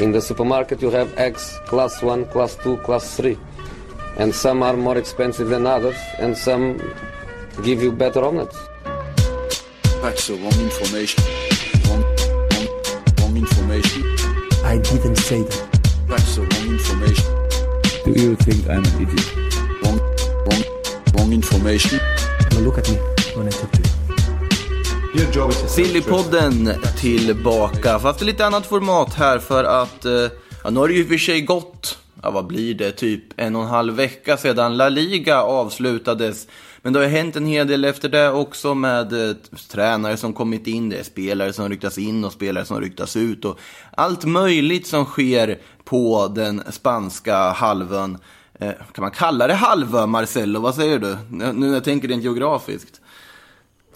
[0.00, 3.36] In the supermarket you have eggs class 1, class 2, class 3.
[4.16, 6.80] And some are more expensive than others and some
[7.64, 8.56] give you better omelets.
[10.00, 11.24] That's the wrong information.
[11.88, 12.04] Wrong,
[12.52, 12.68] wrong,
[13.18, 14.04] wrong information.
[14.64, 15.80] I didn't say that.
[16.06, 17.26] That's the wrong information.
[18.04, 19.36] Do you think I'm an idiot?
[19.82, 19.98] Wrong,
[20.46, 20.62] wrong,
[21.14, 21.98] wrong information.
[22.52, 22.96] Now look at me
[23.34, 23.87] when I talk to you.
[25.68, 30.12] Sillypodden tillbaka, fast i lite annat format här för att eh,
[30.64, 33.22] ja, nu har det ju i och för sig gått, ja vad blir det, typ
[33.36, 36.46] en och en halv vecka sedan La Liga avslutades.
[36.82, 39.36] Men det har ju hänt en hel del efter det också med eh,
[39.70, 43.44] tränare som kommit in, det är spelare som ryktas in och spelare som ryktas ut
[43.44, 43.58] och
[43.90, 48.18] allt möjligt som sker på den spanska halvön.
[48.60, 50.60] Eh, kan man kalla det halvö, Marcello?
[50.60, 51.16] Vad säger du?
[51.30, 52.97] Nu när jag tänker rent geografiskt.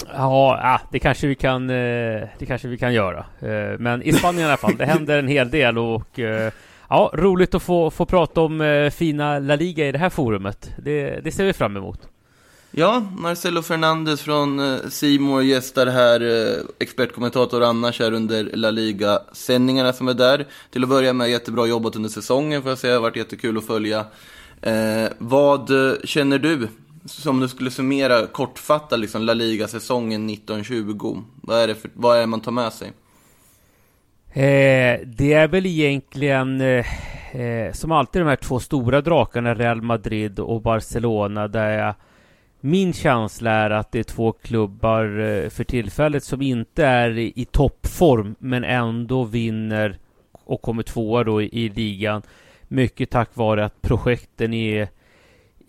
[0.06, 3.24] Ja, ah, det kanske vi kan, eh, det kanske vi kan göra.
[3.40, 6.52] Eh, men i Spanien i alla fall, det händer en hel del och eh,
[6.88, 10.70] ja, roligt att få, få prata om fina La Liga i det här forumet.
[10.78, 12.00] Det, det ser vi fram emot.
[12.70, 16.22] Ja, Marcelo Fernandes från Simor gästar här,
[16.78, 20.46] expertkommentator annars här under La Liga-sändningarna som är där.
[20.70, 23.58] Till att börja med, jättebra jobbat under säsongen får jag säga, det har varit jättekul
[23.58, 24.04] att följa.
[24.62, 25.70] Eh, vad
[26.04, 26.68] känner du
[27.04, 32.20] som du skulle summera kortfattat liksom La Liga-säsongen 1920, vad är, det för, vad är
[32.20, 32.92] det man tar med sig?
[34.32, 36.86] Eh, det är väl egentligen eh,
[37.40, 41.94] eh, som alltid de här två stora drakarna Real Madrid och Barcelona där jag
[42.64, 47.32] min känsla är att det är två klubbar eh, för tillfället som inte är i,
[47.36, 49.98] i toppform men ändå vinner
[50.32, 52.22] och kommer tvåa då i, i ligan.
[52.68, 54.88] Mycket tack vare att projekten är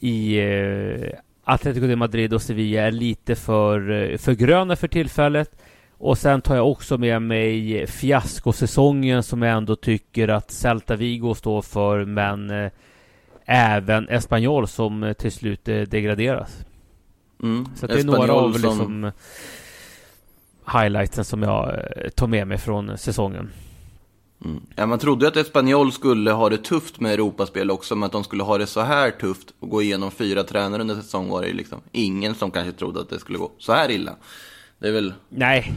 [0.03, 5.55] i eh, Atletico de Madrid och Sevilla är lite för, eh, för gröna för tillfället.
[5.97, 11.33] Och sen tar jag också med mig fiaskosäsongen som jag ändå tycker att Celta Vigo
[11.35, 12.71] står för, men eh,
[13.45, 16.65] även Espanyol som till slut degraderas.
[17.43, 17.65] Mm.
[17.75, 18.61] Så det är några av som...
[18.61, 19.11] liksom
[20.73, 21.79] highlightsen som jag
[22.15, 23.49] tar med mig från säsongen.
[24.45, 24.61] Mm.
[24.75, 28.23] Ja, man trodde att Espanyol skulle ha det tufft med Europaspel också, men att de
[28.23, 31.53] skulle ha det så här tufft och gå igenom fyra tränare under säsong var det
[31.53, 34.15] liksom ingen som kanske trodde att det skulle gå så här illa.
[34.79, 35.13] Det är väl...
[35.29, 35.73] Nej,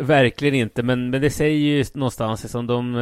[0.00, 2.96] verkligen inte, men, men det säger ju någonstans som de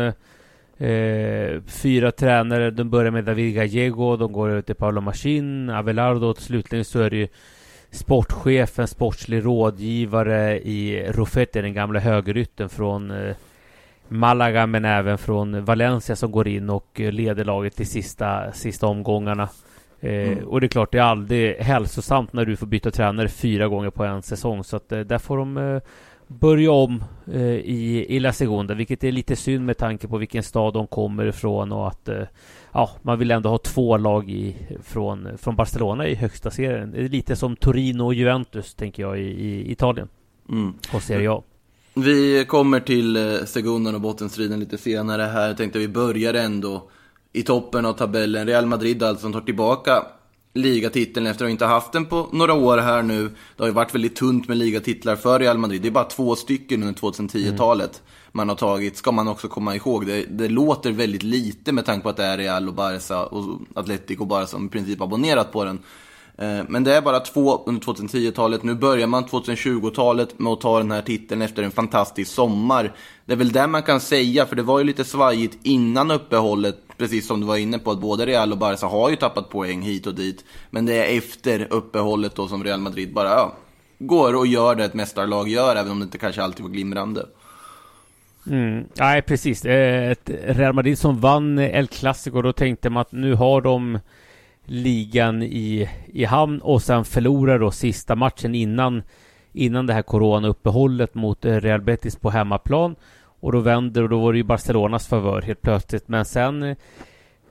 [0.79, 6.43] eh, fyra tränare, de börjar med David Gallego, de går till Paolo Machin, Abelardo och
[6.43, 7.29] slutligen så är det ju
[7.91, 13.37] sportchefen, sportslig rådgivare i Ruffetti, den gamla högerytten från eh,
[14.09, 19.49] Malaga men även från Valencia som går in och leder laget till sista, sista omgångarna.
[20.01, 20.45] Eh, mm.
[20.45, 23.91] Och det är klart, det är aldrig hälsosamt när du får byta tränare fyra gånger
[23.91, 24.65] på en säsong.
[24.65, 25.81] Så att eh, där får de eh,
[26.27, 27.05] börja om
[27.65, 31.27] i, i La Segunda, vilket är lite synd med tanke på vilken stad de kommer
[31.27, 32.09] ifrån och att
[32.73, 36.91] ja, man vill ändå ha två lag i, från, från Barcelona i högsta serien.
[36.91, 40.09] Det är lite som Torino och Juventus, tänker jag, i, i Italien.
[40.49, 40.75] Mm.
[40.93, 41.43] På Serie A.
[41.95, 45.49] Vi kommer till eh, Segundan och bottenstriden lite senare här.
[45.49, 46.91] Jag tänkte vi börjar ändå
[47.33, 48.47] i toppen av tabellen.
[48.47, 50.03] Real Madrid alltså som tar tillbaka
[50.55, 53.23] ligatiteln efter att inte ha haft den på några år här nu.
[53.29, 55.83] Det har ju varit väldigt tunt med ligatitlar för Real Madrid.
[55.83, 58.31] Det är bara två stycken under 2010-talet mm.
[58.33, 60.07] man har tagit, ska man också komma ihåg.
[60.07, 63.61] Det, det, låter väldigt lite med tanke på att det är Real och Barca och
[63.75, 65.79] Atletico bara som i princip abonnerat på den.
[66.39, 68.63] Eh, men det är bara två under 2010-talet.
[68.63, 72.93] Nu börjar man 2020-talet med att ta den här titeln efter en fantastisk sommar.
[73.25, 76.79] Det är väl det man kan säga, för det var ju lite svajigt innan uppehållet.
[76.99, 79.83] Precis som du var inne på, att både Real och Barca har ju tappat poäng
[79.83, 80.45] hit och dit.
[80.71, 83.55] Men det är efter uppehållet då som Real Madrid bara ja,
[83.99, 87.27] går och gör det ett mästarlag gör, även om det inte kanske alltid var glimrande.
[88.47, 88.85] Mm.
[88.95, 89.65] Nej, precis.
[89.65, 93.99] Eh, ett Real Madrid som vann El Clasico, då tänkte man att nu har de
[94.65, 99.03] ligan i, i hamn och sen förlorar då sista matchen innan
[99.55, 102.97] innan det här coronauppehållet mot eh, Real Betis på hemmaplan.
[103.41, 106.09] Och då vänder och då var det ju Barcelonas favör helt plötsligt.
[106.09, 106.77] Men sen eh,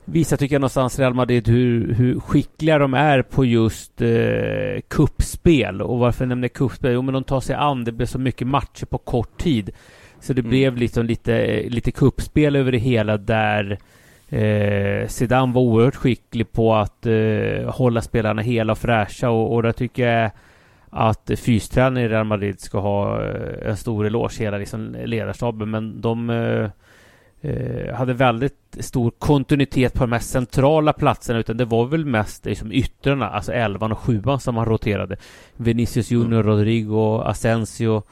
[0.05, 5.81] visar tycker jag någonstans Real Madrid hur, hur skickliga de är på just eh, kuppspel.
[5.81, 6.93] Och varför jag nämner kuppspel?
[6.93, 9.69] Jo men de tar sig an, det blev så mycket matcher på kort tid.
[10.19, 10.49] Så det mm.
[10.49, 13.79] blev liksom lite, lite kuppspel över det hela där
[14.33, 19.63] Eh, Zidane var oerhört skicklig på att eh, hålla spelarna hela och fräscha och, och
[19.63, 20.31] där tycker jag
[20.89, 25.71] att fystränaren i Real Madrid ska ha eh, en stor eloge, hela liksom ledarstaben.
[25.71, 26.69] Men de eh,
[27.41, 32.45] eh, hade väldigt stor kontinuitet på de mest centrala platserna utan det var väl mest
[32.45, 35.17] liksom yttrarna, alltså elvan och sjuan som man roterade.
[35.55, 36.43] Vinicius Junior, mm.
[36.43, 38.03] Rodrigo, Asensio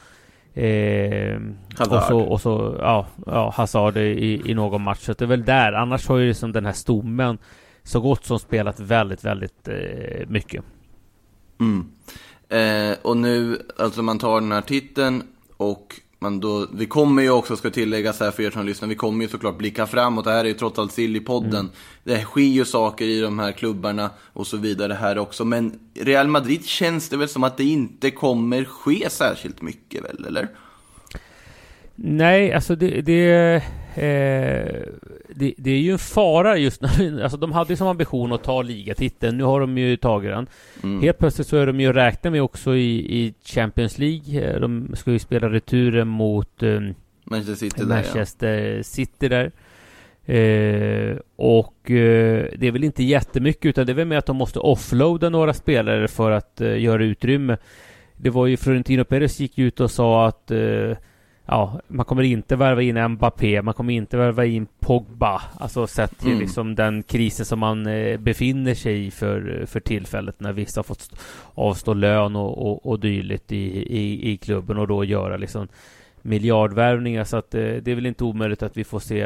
[0.54, 1.42] Eh,
[1.80, 5.00] och så, och så ja, ja, Hazard i, i någon match.
[5.00, 5.74] Så det är väl där.
[5.74, 7.38] Annars har ju liksom den här stommen
[7.84, 10.64] så gott som spelat väldigt, väldigt eh, mycket.
[11.60, 11.92] Mm.
[12.50, 15.24] Eh, och nu, alltså man tar den här titeln
[15.58, 18.96] och man då, vi kommer ju också, ska tilläggas här för er som lyssnar, vi
[18.96, 20.26] kommer ju såklart blicka framåt.
[20.26, 21.60] Det här är ju trots allt Sillypodden.
[21.60, 21.72] Mm.
[22.04, 25.46] Det sker ju saker i de här klubbarna och så vidare här också.
[25.46, 30.26] Men Real Madrid känns det väl som att det inte kommer ske särskilt mycket väl,
[30.28, 30.48] eller?
[31.96, 33.02] Nej, alltså det...
[33.02, 33.56] det,
[33.96, 34.84] eh,
[35.42, 37.24] det, det är ju en fara just nu.
[37.24, 39.38] Alltså de hade ju som ambition att ta ligatiteln.
[39.38, 40.48] Nu har de ju tagit den.
[40.84, 41.02] Mm.
[41.02, 44.60] Helt plötsligt så är de ju räkna med också i, i Champions League.
[44.60, 46.80] De ska ju spela returen mot eh,
[47.24, 48.84] Manchester City Manchester där, ja.
[48.84, 49.52] City där.
[50.26, 54.38] Eh, och eh, det är väl inte jättemycket utan det är väl med att de
[54.38, 57.58] måste offloada några spelare för att eh, göra utrymme.
[58.18, 60.98] Det var ju Florentino Perez gick ut och sa att eh,
[61.46, 65.42] ja, man kommer inte värva in Mbappé, man kommer inte värva in Pogba.
[65.58, 66.40] Alltså sett till mm.
[66.40, 70.84] liksom den krisen som man eh, befinner sig i för, för tillfället när vissa har
[70.84, 71.10] fått
[71.54, 73.66] avstå lön och, och, och dylikt i,
[73.98, 75.68] i, i klubben och då göra liksom
[76.22, 77.24] miljardvärvningar.
[77.24, 79.22] Så att eh, det är väl inte omöjligt att vi får se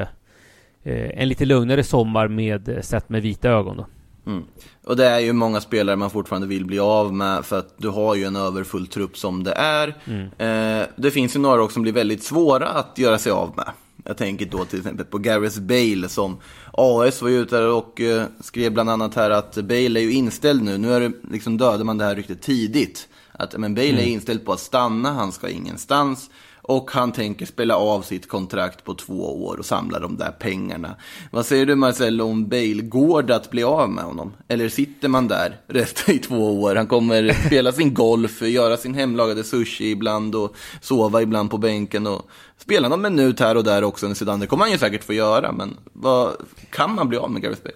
[0.83, 3.85] eh, en lite lugnare sommar med sett med vita ögon då.
[4.25, 4.43] Mm.
[4.83, 7.89] Och det är ju många spelare man fortfarande vill bli av med för att du
[7.89, 9.95] har ju en överfull trupp som det är.
[10.05, 10.81] Mm.
[10.81, 13.71] Eh, det finns ju några också som blir väldigt svåra att göra sig av med.
[14.07, 16.37] Jag tänker då till exempel på Gareth Bale som
[16.71, 20.63] AS var ju ute och eh, skrev bland annat här att Bale är ju inställd
[20.63, 20.77] nu.
[20.77, 23.07] Nu är det, liksom dödade man det här ryktet tidigt.
[23.31, 24.01] Att men Bale mm.
[24.01, 26.29] är inställd på att stanna, han ska ingenstans.
[26.67, 30.95] Och han tänker spela av sitt kontrakt på två år och samla de där pengarna.
[31.31, 32.81] Vad säger du Marcelo om Bale?
[32.81, 34.33] Går det att bli av med honom?
[34.47, 36.75] Eller sitter man där resten i två år?
[36.75, 42.07] Han kommer spela sin golf, göra sin hemlagade sushi ibland och sova ibland på bänken
[42.07, 44.39] och spela någon minut här och där också under sidan.
[44.39, 46.33] Det kommer han ju säkert få göra, men vad,
[46.69, 47.75] kan man bli av med Gareth Bale?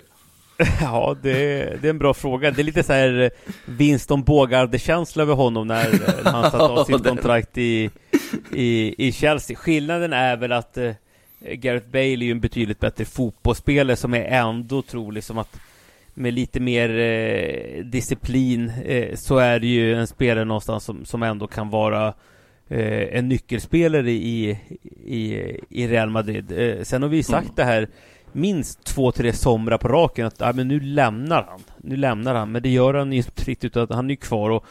[0.81, 1.31] Ja, det,
[1.81, 2.51] det, är en bra fråga.
[2.51, 3.29] Det är lite så här eh,
[3.65, 5.91] Winston Bågarde-känsla över honom när,
[6.23, 7.89] när han satt av sitt kontrakt i,
[8.53, 9.57] i, i Chelsea.
[9.57, 10.93] Skillnaden är väl att eh,
[11.39, 15.59] Gareth Bale är ju en betydligt bättre fotbollsspelare som är ändå trolig som att
[16.13, 21.23] med lite mer eh, disciplin eh, så är det ju en spelare någonstans som, som
[21.23, 22.07] ändå kan vara
[22.67, 24.59] eh, en nyckelspelare i,
[25.05, 26.51] i, i Real Madrid.
[26.51, 27.55] Eh, sen har vi sagt mm.
[27.55, 27.87] det här
[28.31, 31.59] minst två, tre somrar på raken att ja, men nu lämnar han.
[31.77, 34.65] Nu lämnar han, men det gör han inte riktigt utan han är kvar och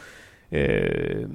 [0.49, 1.27] eh,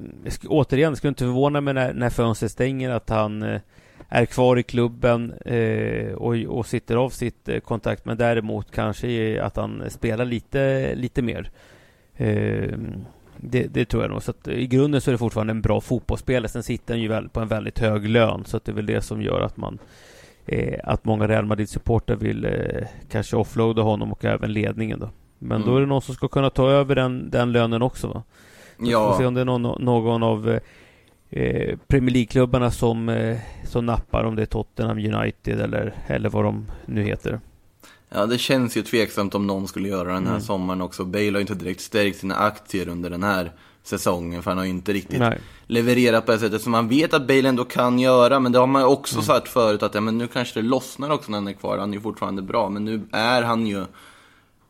[0.47, 3.61] återigen, det skulle inte förvåna mig när, när fönstret stänger att han eh,
[4.09, 9.41] är kvar i klubben eh, och, och sitter av sitt eh, kontrakt men däremot kanske
[9.41, 11.49] att han spelar lite, lite mer.
[12.15, 12.77] Eh,
[13.37, 14.23] det, det, tror jag nog.
[14.23, 16.49] Så att i grunden så är det fortfarande en bra fotbollsspelare.
[16.49, 18.43] Sen sitter han ju väl på en väldigt hög lön.
[18.45, 19.79] Så att det är väl det som gör att man
[20.45, 22.47] eh, att många Real Madrid-supportrar vill
[23.09, 25.09] kanske offloada honom och även ledningen då.
[25.39, 25.69] Men mm.
[25.69, 28.23] då är det någon som ska kunna ta över den, den lönen också va?
[28.77, 29.11] Ja.
[29.11, 30.59] Får se om det är någon, någon av
[31.29, 36.43] eh, Premier League-klubbarna som, eh, som nappar, om det är Tottenham United eller, eller vad
[36.43, 37.39] de nu heter.
[38.09, 40.41] Ja, det känns ju tveksamt om någon skulle göra den här mm.
[40.41, 41.05] sommaren också.
[41.05, 43.51] Bale har inte direkt stärkt sina aktier under den här
[43.83, 45.39] säsongen, för han har ju inte riktigt Nej.
[45.67, 48.39] levererat på det sättet som man vet att Bale ändå kan göra.
[48.39, 49.25] Men det har man ju också mm.
[49.25, 51.77] sagt förut, att ja, men nu kanske det lossnar också när han är kvar.
[51.77, 53.85] Han är ju fortfarande bra, men nu är han ju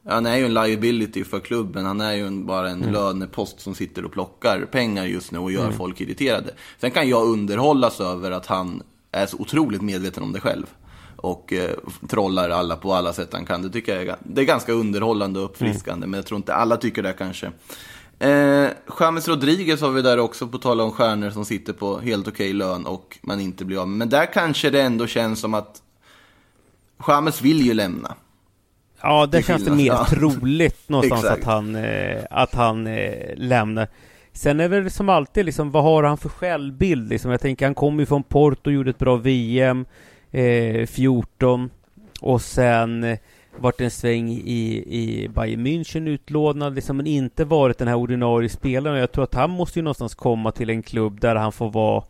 [0.07, 1.85] han är ju en liability för klubben.
[1.85, 2.93] Han är ju bara en mm.
[2.93, 5.77] lönepost som sitter och plockar pengar just nu och gör mm.
[5.77, 6.53] folk irriterade.
[6.81, 10.65] Sen kan jag underhållas över att han är så otroligt medveten om det själv.
[11.15, 11.71] Och eh,
[12.07, 13.61] trollar alla på alla sätt han kan.
[13.61, 16.03] Det tycker jag är, det är ganska underhållande och uppfriskande.
[16.03, 16.11] Mm.
[16.11, 17.51] Men jag tror inte alla tycker det kanske.
[18.19, 18.67] Eh,
[18.99, 22.53] James Rodriguez har vi där också, på tal om stjärnor som sitter på helt okej
[22.53, 23.97] lön och man inte blir av med.
[23.97, 25.81] Men där kanske det ändå känns som att
[27.07, 28.15] James vill ju lämna.
[29.05, 30.05] Ja, det känns det mer ja.
[30.09, 33.87] troligt någonstans att han, eh, att han eh, lämnar.
[34.33, 37.31] Sen är det väl som alltid liksom, vad har han för självbild liksom?
[37.31, 39.85] Jag tänker, han kom ju från Porto gjorde ett bra VM
[40.31, 41.69] eh, 14
[42.21, 43.17] och sen eh,
[43.57, 48.49] varit en sväng i, i Bayern München utlånad, liksom, men inte varit den här ordinarie
[48.49, 48.99] spelaren.
[48.99, 52.03] Jag tror att han måste ju någonstans komma till en klubb där han får vara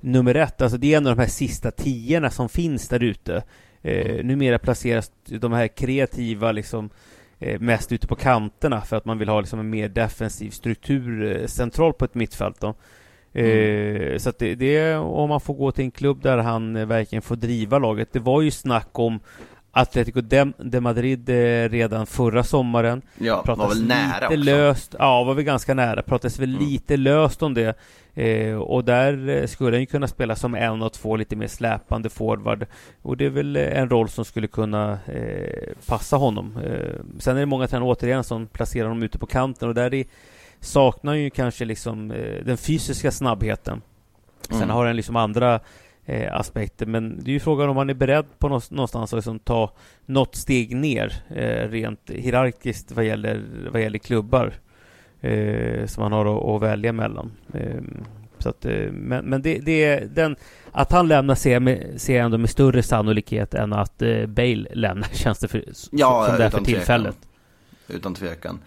[0.00, 0.62] nummer ett.
[0.62, 3.42] Alltså det är en av de här sista tiorna som finns där ute.
[3.82, 6.90] Eh, numera placeras de här kreativa liksom
[7.38, 11.36] eh, mest ute på kanterna för att man vill ha liksom en mer defensiv struktur
[11.40, 12.60] eh, centralt på ett mittfält.
[12.60, 12.74] Då.
[13.32, 14.18] Eh, mm.
[14.18, 17.22] Så att det, det, om man får gå till en klubb där han eh, verkligen
[17.22, 18.12] får driva laget.
[18.12, 19.20] Det var ju snack om
[19.78, 23.02] Atletico de, de Madrid eh, redan förra sommaren.
[23.18, 24.44] Ja, var Pratades väl nära lite också.
[24.50, 26.02] löst, ja var väl ganska nära.
[26.02, 26.68] Pratades väl Mm.
[26.68, 27.76] lite löst om det.
[28.14, 31.46] Eh, och där eh, skulle han ju kunna spela som en och två lite mer
[31.46, 32.66] släpande forward.
[33.02, 36.56] Och det är väl eh, en roll som skulle kunna eh, passa honom.
[36.64, 39.90] Eh, sen är det många tränare återigen som placerar honom ute på kanten och där
[39.90, 40.04] det
[40.60, 42.08] saknar ju kanske liksom
[42.44, 43.82] den fysiska snabbheten.
[44.48, 44.70] Sen Mm.
[44.70, 45.60] har den liksom andra
[46.06, 46.86] eh, aspekter.
[46.86, 49.72] Men det är ju frågan om man är beredd på nå- någonstans att liksom ta
[50.06, 54.52] något steg ner eh, rent hierarkiskt vad gäller, vad gäller klubbar
[55.20, 57.32] eh, som man har att, att välja mellan.
[57.54, 57.80] Eh,
[58.38, 60.36] så att, eh, men men det, det är den,
[60.72, 64.26] att han lämnar ser jag, med, ser jag ändå med större sannolikhet än att eh,
[64.26, 67.16] Bale lämnar känns det för, Ja, som det är för tillfället.
[67.88, 68.58] Utan tvekan.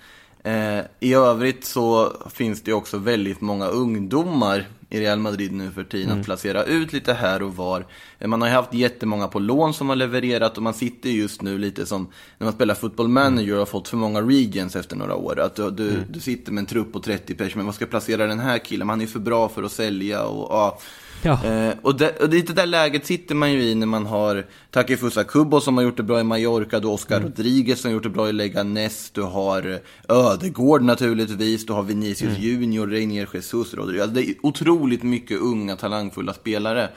[0.44, 5.72] Eh, I övrigt så finns det ju också väldigt många ungdomar i Real Madrid nu
[5.72, 6.20] för tiden Mm.
[6.20, 7.86] att placera ut lite här och var.
[8.20, 11.42] Eh, Man har ju haft jättemånga på lån som har levererat och man sitter just
[11.42, 14.96] nu lite som när man spelar football manager och har fått för många regions efter
[14.96, 15.40] några år.
[15.40, 17.90] Att du, du, du sitter med en trupp på 30 personer, men vad ska jag
[17.90, 18.90] placera den här killen?
[18.90, 20.80] Han är för bra för att sälja och ja.
[21.24, 21.46] Ja.
[21.46, 25.24] Eh, och, det, och det där läget sitter man ju i när man har Takifusa
[25.24, 28.04] Kubo som har gjort det bra i Mallorca, du har Oscar Rodriguez som har gjort
[28.04, 33.74] det bra i Leganes, du har eh, Ödegård naturligtvis, du har Vinicius Junior, Reinier Jesus,
[33.74, 34.02] Rodriguez.
[34.02, 36.90] Alltså, det är otroligt mycket unga talangfulla spelare.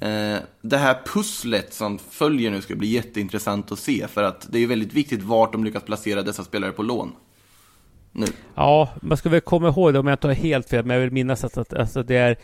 [0.00, 4.58] Eh, det här pusslet som följer nu ska bli jätteintressant att se, för att det
[4.58, 7.12] är väldigt viktigt vart de lyckas placera dessa spelare på lån.
[8.12, 8.26] Nu.
[8.54, 11.02] Ja, man ska väl komma ihåg det om jag inte har helt fel, men jag
[11.02, 12.38] vill minnas att, att alltså det är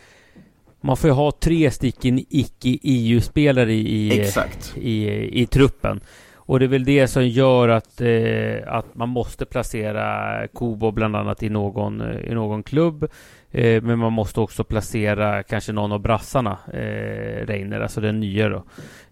[0.85, 4.77] man får ju ha tre stycken icke-EU-spelare i, i, Exakt.
[4.77, 5.07] i,
[5.41, 5.99] i truppen.
[6.47, 11.15] Och det är väl det som gör att, eh, att man måste placera Kubo bland
[11.15, 13.07] annat i någon, eh, i någon klubb.
[13.51, 18.49] Eh, men man måste också placera kanske någon av brassarna, eh, Reiner, alltså den nya
[18.49, 18.63] då,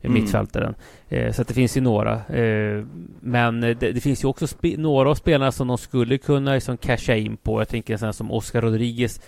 [0.01, 0.13] Mm.
[0.13, 0.75] mittfältaren.
[1.09, 2.13] Eh, så att det finns ju några.
[2.13, 2.83] Eh,
[3.21, 7.15] men det, det finns ju också några av spelarna som de skulle kunna liksom casha
[7.15, 7.61] in på.
[7.61, 9.21] Jag tänker en sån som Oscar Rodriguez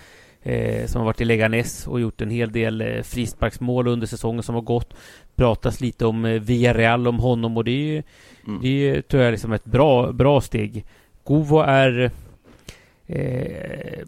[0.45, 4.43] eh, som har varit i Leganes och gjort en hel del eh, frisparksmål under säsongen
[4.43, 4.93] som har gått.
[5.35, 8.03] Pratas lite om eh, Villarreal om honom och det är ju,
[8.47, 8.61] Mm.
[8.61, 10.85] det är, tror jag liksom ett bra, bra steg.
[11.23, 12.11] Govo är
[13.07, 13.99] eh,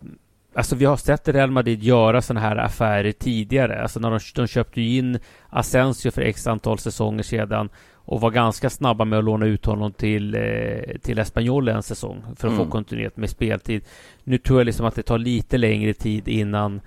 [0.57, 3.81] Alltså vi har sett Real Madrid göra sådana här affärer tidigare.
[3.81, 8.31] Alltså när de, de köpte ju in Asensio för x antal säsonger sedan och var
[8.31, 12.53] ganska snabba med att låna ut honom till, eh, till Espanyol en säsong för att
[12.53, 12.65] Mm.
[12.65, 13.83] få kontinuitet med speltid.
[14.23, 16.81] Nu tror jag liksom att det tar lite längre tid innan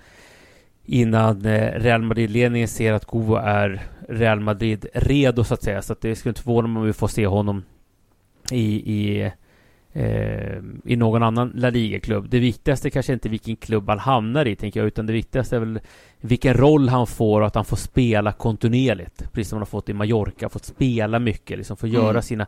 [0.85, 5.83] innan eh, Real Madrid-ledningen ser att Govo är Real Madrid redo så att säga.
[5.83, 7.63] Så att det skulle inte förvåna mig om vi får se honom
[8.51, 9.33] i, i,
[9.93, 12.27] eh, i någon annan La Liga-klubb.
[12.31, 15.61] Det viktigaste kanske inte vilken klubb han hamnar i, tänker jag, utan det viktigaste är
[15.61, 15.81] väl
[16.21, 19.33] vilken roll han får och att han får spela kontinuerligt.
[19.33, 22.03] Precis som han har fått i Mallorca, fått spela mycket, liksom få Mm.
[22.03, 22.47] göra sina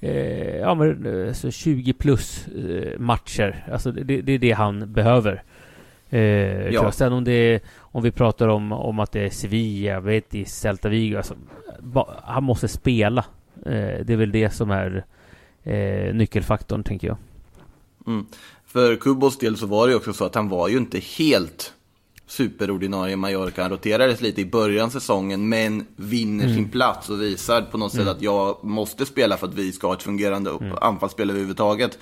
[0.00, 3.64] eh, ja, men, eh, så 20 plus eh, matcher.
[3.72, 5.42] Alltså det, det är det han behöver.
[6.10, 6.20] Eh,
[6.68, 6.92] Ja.
[6.92, 10.88] Sen om det är, om vi pratar om, om att det är Sevilla, Betis, Celta
[10.88, 11.16] Vigo.
[11.16, 11.34] Alltså,
[11.80, 13.24] ba, han måste spela.
[13.66, 15.04] Eh, det är väl det som är
[15.66, 17.16] eh, nyckelfaktorn, tänker jag.
[18.06, 18.26] Mm.
[18.66, 21.72] För Kubos del så var det ju också så att han var ju inte helt
[22.26, 23.62] superordinarie Mallorca.
[23.62, 27.92] Han roterades lite i början av säsongen, men vinner sin plats och visar på något
[27.92, 31.98] sätt att jag måste spela för att vi ska ha ett fungerande anfallsspel överhuvudtaget.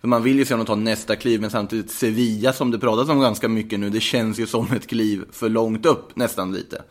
[0.00, 3.08] För man vill ju se honom ta nästa kliv, men samtidigt Sevilla som det pratas
[3.08, 6.82] om ganska mycket nu, det känns ju som ett kliv för långt upp nästan lite.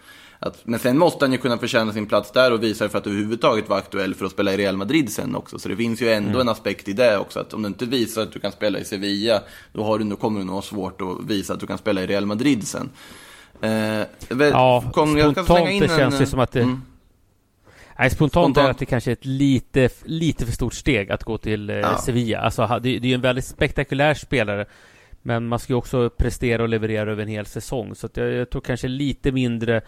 [0.44, 3.08] Att, men sen måste han ju kunna förtjäna sin plats där och visa för att
[3.08, 5.60] överhuvudtaget vara aktuell för att spela i Real Madrid sen också.
[5.60, 7.40] Så det finns ju ändå en aspekt i det också.
[7.40, 9.42] Att om du inte visar att du kan spela i Sevilla,
[9.74, 12.02] då, har du, då kommer du nog ha svårt att visa att du kan spela
[12.02, 12.90] i Real Madrid sen.
[13.62, 13.70] Eh,
[14.30, 15.48] väl- Ja, kom, spontant
[15.82, 16.62] det känns det som att det...
[16.62, 16.82] mm.
[18.00, 18.68] Nej, spontant, Spontant.
[18.68, 21.76] är att det kanske är ett lite, lite för stort steg att gå till eh,
[21.76, 21.98] Ja.
[21.98, 22.40] Sevilla.
[22.40, 24.66] Alltså, det, det är ju en väldigt spektakulär spelare.
[25.22, 27.96] Men man ska ju också prestera och leverera över en hel säsong.
[27.96, 29.82] Så jag, jag tror kanske lite mindre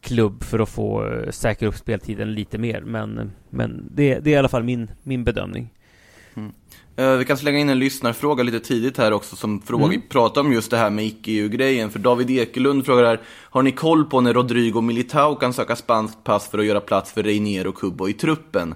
[0.00, 2.80] klubb för att få eh, säkra upp speltiden lite mer.
[2.80, 5.70] Men, men det, det är i alla fall min, min bedömning.
[6.96, 10.02] Eh, Vi kan slänga in en lyssnarfråga lite tidigt här också som fråga, Mm.
[10.08, 11.90] pratar om just det här med icke-EU-grejen.
[11.90, 16.24] För David Ekelund frågar här, har ni koll på när Rodrigo Militao kan söka spanskt
[16.24, 18.74] pass för att göra plats för Reinier och Kubo i truppen?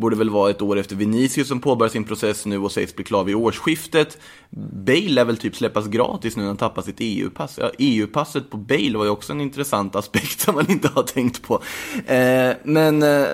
[0.00, 3.04] Borde väl vara ett år efter Vinicius som påbörjar sin process nu och sägs bli
[3.04, 4.18] klar vid årsskiftet.
[4.50, 7.58] Bale lär väl typ släppas gratis nu när han tappar sitt EU-pass.
[7.58, 11.42] Ja, EU-passet på Bale var ju också en intressant aspekt som man inte har tänkt
[11.42, 11.62] på.
[12.06, 13.26] Eh, men eh,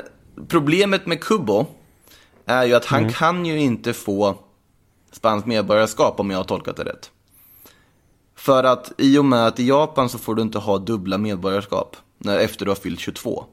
[0.49, 1.67] problemet med Kubo
[2.47, 4.39] är ju att han kan ju inte få
[5.13, 7.11] spanskt medborgarskap om jag har tolkat det rätt.
[8.37, 11.97] För att i och med att i Japan så får du inte ha dubbla medborgarskap
[12.19, 13.45] när, efter du har fyllt 22.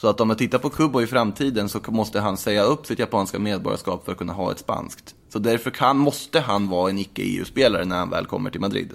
[0.00, 2.98] Så att om man tittar på Kubo i framtiden så måste han säga upp sitt
[2.98, 5.14] japanska medborgarskap för att kunna ha ett spanskt.
[5.28, 8.92] Så därför kan, måste han vara en icke-EU-spelare när han väl kommer till Madrid.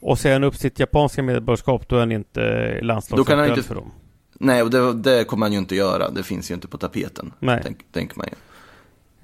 [0.00, 2.40] Och säger han upp sitt japanska medborgarskap då är han inte
[2.82, 3.62] landslagsaktuell inte...
[3.62, 3.92] för dem.
[4.32, 6.10] Nej, och det, det, kommer han ju inte göra.
[6.10, 7.32] Det finns ju inte på tapeten.
[7.38, 7.60] Nej.
[7.64, 8.36] Tänk, tänker man ju.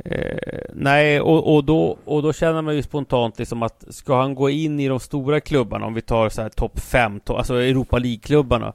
[0.05, 4.35] Eh, nej, och, och, då, och då känner man ju spontant liksom att ska han
[4.35, 7.99] gå in i de stora klubbarna, om vi tar så här topp 5, alltså Europa
[7.99, 8.73] League-klubbarna,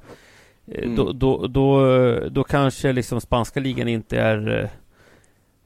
[0.68, 0.96] mm.
[0.96, 4.70] då, då, då, då kanske liksom spanska ligan inte är...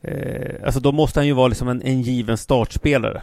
[0.02, 3.22] Eh, alltså då måste han ju vara liksom en, en given startspelare.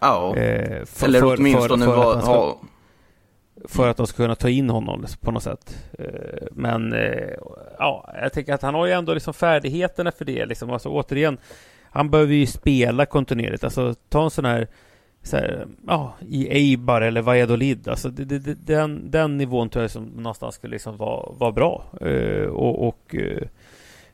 [0.00, 2.54] Ja, eh, för, eller åtminstone vara
[3.64, 5.76] för att de ska kunna ta in honom på något sätt.
[5.98, 7.30] Eh, men eh,
[7.78, 10.46] ja, jag tänker att han har ju ändå liksom färdigheterna för det.
[10.46, 10.70] Liksom.
[10.70, 11.38] Alltså, återigen,
[11.90, 13.64] han behöver ju spela kontinuerligt.
[13.64, 14.68] Alltså ta en sån här,
[15.24, 17.88] så här ja, i Eibar eller Valladolid.
[17.88, 21.84] Alltså, det, det, den, den nivån tror jag som någonstans skulle liksom vara, vara bra.
[22.00, 23.14] Eh, och, och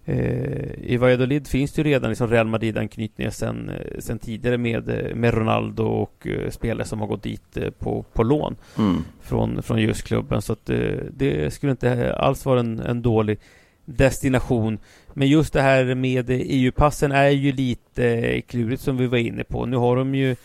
[0.05, 4.88] Eh, I Valladolid finns det ju redan liksom Real Madrid-anknytningar sen, eh, sen tidigare med,
[4.88, 9.05] eh, med Ronaldo och spelare som har gått dit på, på lån mm.
[9.21, 10.43] från, från just klubben.
[10.43, 13.38] Så att det, det skulle inte alls vara en, en dålig
[13.85, 14.79] destination.
[15.14, 19.67] Men just det här med EU-passen är ju lite klurigt som vi var inne på.
[19.67, 20.37] Nu har de ju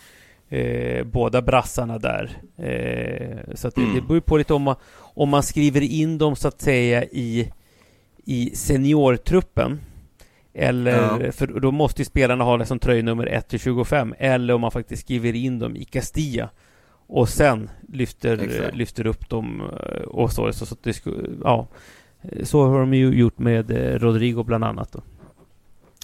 [0.50, 2.32] eh, båda brassarna där.
[2.58, 3.96] Eh, så att det, mm.
[3.96, 7.52] det beror på lite om man, om man skriver in dem så att säga i
[8.26, 9.80] i seniortruppen.
[10.54, 11.32] Eller, ja.
[11.32, 14.16] för då måste ju spelarna ha liksom tröjnummer 1 till 25.
[14.18, 16.50] Eller om man faktiskt skriver in dem i Castilla.
[17.08, 20.54] Och sen lyfter, lyfter upp dem eh, och så.
[20.54, 21.04] Så, så, det
[21.44, 21.68] ja,
[22.44, 24.92] så har de ju gjort med eh, Rodrigo bland annat.
[24.92, 25.00] Då.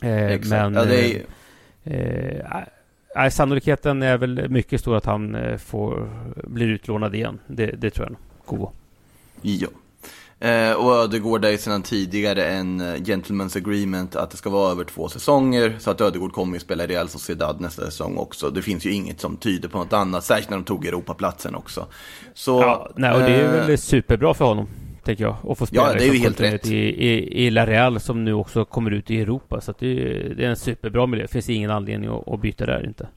[0.07, 1.23] Eh, men ja, är...
[1.83, 2.57] eh,
[3.15, 6.09] eh, sannolikheten är väl mycket stor att han får,
[6.43, 7.39] blir utlånad igen.
[7.47, 8.21] Det, det tror jag nog.
[8.45, 8.71] Kovo.
[9.41, 9.67] Ja.
[10.41, 14.83] Eh, och Ödegård är sedan tidigare en uh, gentleman's agreement att det ska vara över
[14.83, 15.75] två säsonger.
[15.79, 18.49] Så att Ödegård kommer att spela i Real Sociedad nästa säsong också.
[18.49, 21.85] Det finns ju inget som tyder på något annat, särskilt när de tog Europaplatsen också.
[22.33, 24.67] Så, ja, nej, och det är väl eh, superbra för honom,
[25.03, 25.35] tänker jag.
[25.47, 26.67] Att få spela ja, det är ju helt rätt.
[26.67, 29.61] I, i, i La Real som nu också kommer ut i Europa.
[29.61, 29.93] Så det,
[30.37, 31.25] det, är en superbra miljö.
[31.25, 33.07] Det finns ingen anledning att, att byta där inte.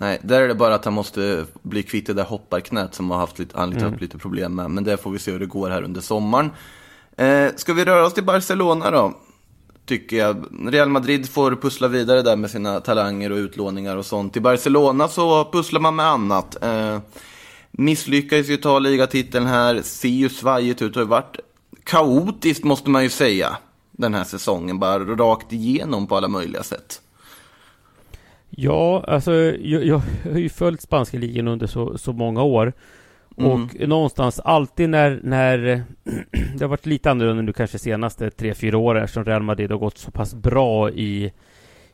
[0.00, 3.18] Nej, där är det bara att han måste bli kvitt det där hopparknät som har
[3.18, 3.98] haft lite, han lite, mm.
[3.98, 4.70] lite problem med.
[4.70, 6.50] Men det får vi se hur det går här under sommaren.
[7.16, 9.14] Eh, ska vi röra oss till Barcelona då?
[9.86, 10.44] Tycker jag.
[10.70, 14.36] Real Madrid får pussla vidare där med sina talanger och utlåningar och sånt.
[14.36, 16.62] I Barcelona så pusslar man med annat.
[16.62, 16.98] Eh,
[17.70, 20.96] misslyckades ju ta ligatiteln här, ser ju svajigt ut.
[20.96, 21.36] Har varit
[21.84, 23.56] kaotiskt måste man ju säga
[23.92, 24.78] den här säsongen.
[24.78, 27.00] Bara rakt igenom på alla möjliga sätt.
[28.50, 30.02] Ja, alltså jag, jag
[30.32, 32.72] har ju följt spanska ligan under så, så många år.
[33.38, 33.50] Mm.
[33.50, 35.58] Och någonstans alltid när, när
[36.54, 39.78] det har varit lite annorlunda nu kanske senaste tre, fyra åren som Real Madrid har
[39.78, 41.32] gått så pass bra i,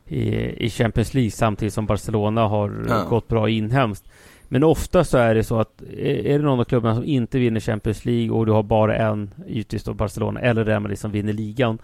[0.05, 0.25] i,
[0.65, 3.03] i Champions League samtidigt som Barcelona har ja.
[3.03, 4.05] gått bra inhemskt.
[4.47, 7.59] Men ofta så är det så att är det någon av klubbarna som inte vinner
[7.59, 11.33] Champions League och du har bara en, givetvis då Barcelona eller Real Madrid som vinner
[11.33, 11.79] ligan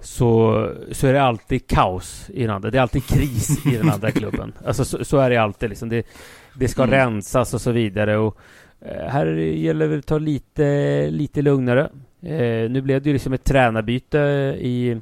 [0.00, 2.70] så, så är det alltid kaos i den andra.
[2.70, 4.52] Det är alltid kris i den andra klubben.
[4.64, 5.88] Alltså så, så, är det alltid liksom.
[5.88, 6.06] Det,
[6.54, 6.94] det ska mm.
[6.94, 8.16] rensas och så vidare.
[8.16, 8.36] Och
[8.80, 11.90] eh, här gäller det att ta lite, lite lugnare.
[12.22, 14.18] Eh, nu blev det ju liksom ett tränarbyte
[14.60, 15.00] i,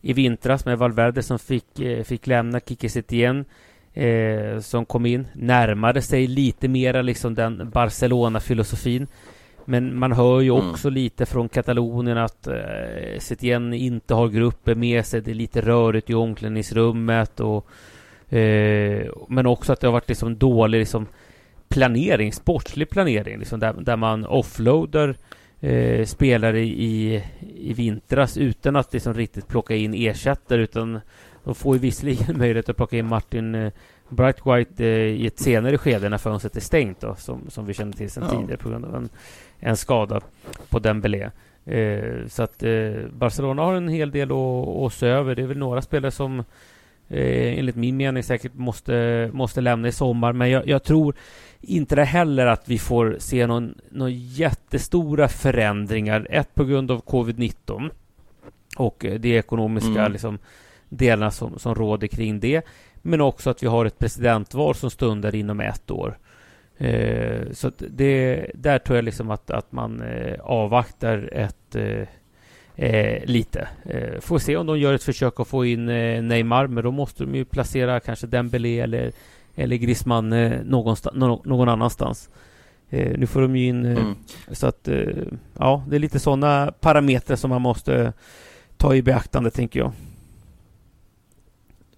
[0.00, 3.44] i vintras med Valverde som fick, eh, fick lämna Kike Setien
[3.94, 5.26] eh, som kom in.
[5.32, 9.06] Närmade sig lite mera liksom den Barcelona-filosofin.
[9.64, 10.70] Men man hör ju mm.
[10.70, 10.94] också mm.
[10.94, 15.20] lite från Katalonien att eh, Setien inte har gruppen med sig.
[15.20, 17.66] Det är lite rörigt i omklädningsrummet och
[18.34, 21.06] eh, men också att det har varit liksom dålig liksom
[21.68, 25.14] planering, sportslig planering liksom där, där man offloadar
[25.60, 27.24] eh, spelare i,
[27.56, 31.00] i vintras utan att liksom riktigt plocka in ersättare utan
[31.44, 33.72] de får ju visserligen möjlighet att plocka in Martin eh,
[34.08, 37.74] Bright White eh, i ett senare skede när fönstret är stängt då, som, som vi
[37.74, 38.40] känner till sedan ja.
[38.40, 39.08] tidigare på grund av en,
[39.58, 40.20] en skada
[40.68, 41.30] på Dembélé.
[41.64, 44.30] Eh, så att eh, Barcelona har en hel del
[44.86, 45.34] att, se över.
[45.34, 46.38] Det är väl några spelare som
[47.08, 50.32] eh, enligt min mening säkert måste, måste lämna i sommar.
[50.32, 51.14] Men jag, jag tror
[51.60, 56.26] inte det heller att vi får se någon, någon jättestora förändringar.
[56.30, 57.90] Ett på grund av covid-19
[58.76, 60.12] och de ekonomiska mm.
[60.12, 60.38] liksom,
[60.90, 62.62] delarna som, som råder kring det.
[63.02, 66.18] Men också att vi har ett presidentval som stundar inom ett år.
[66.78, 72.08] Eh, så det, där tror jag liksom att, att man eh, avvaktar ett eh,
[72.76, 73.68] eh lite.
[73.84, 76.90] Eh, får se om de gör ett försök att få in eh, Neymar, men då
[76.90, 79.12] måste de ju placera kanske Dembélé eller,
[79.54, 80.30] eller Griezmann
[80.64, 82.30] någonstans, någon annanstans.
[82.92, 83.84] Nu får de ju in...
[83.86, 84.14] Mm.
[84.52, 84.88] Så att,
[85.58, 88.12] ja, det är lite sådana parametrar som man måste
[88.76, 89.92] ta i beaktande, tänker jag.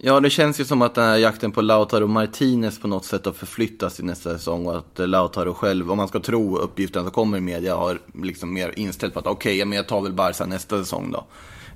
[0.05, 3.27] Ja, det känns ju som att den här jakten på Lautaro Martinez på något sätt
[3.27, 7.13] har förflyttats till nästa säsong och att Lautaro själv, om man ska tro uppgifterna som
[7.13, 10.13] kommer i media, har liksom mer inställt på att okej, okay, men jag tar väl
[10.13, 11.27] Barca nästa säsong då.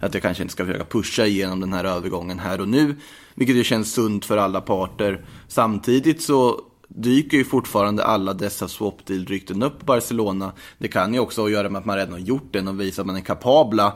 [0.00, 2.96] Att jag kanske inte ska försöka pusha igenom den här övergången här och nu,
[3.34, 5.24] vilket ju känns sunt för alla parter.
[5.48, 10.52] Samtidigt så dyker ju fortfarande alla dessa swap deal-rykten upp på Barcelona.
[10.78, 13.06] Det kan ju också göra med att man redan har gjort den och visar att
[13.06, 13.92] man är kapabla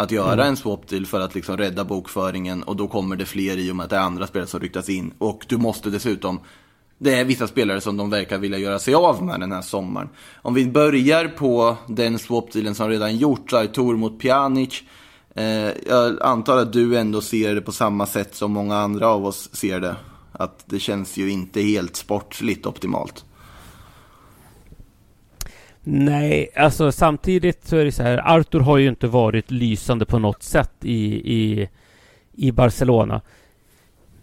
[0.00, 3.56] att göra en swap deal för att liksom rädda bokföringen och då kommer det fler
[3.56, 5.12] i och med att det är andra spelare som ryktas in.
[5.18, 6.40] Och du måste dessutom,
[6.98, 10.08] det är vissa spelare som de verkar vilja göra sig av med den här sommaren.
[10.42, 14.82] Om vi börjar på den swap dealen som redan gjorts, Artur mot Pjanic.
[15.34, 19.26] Eh, jag antar att du ändå ser det på samma sätt som många andra av
[19.26, 19.96] oss ser det.
[20.32, 23.24] Att det känns ju inte helt sportsligt optimalt.
[25.92, 28.36] Nej, alltså samtidigt så är det så här.
[28.36, 31.68] Arthur har ju inte varit lysande på något sätt i, i,
[32.32, 33.20] i Barcelona.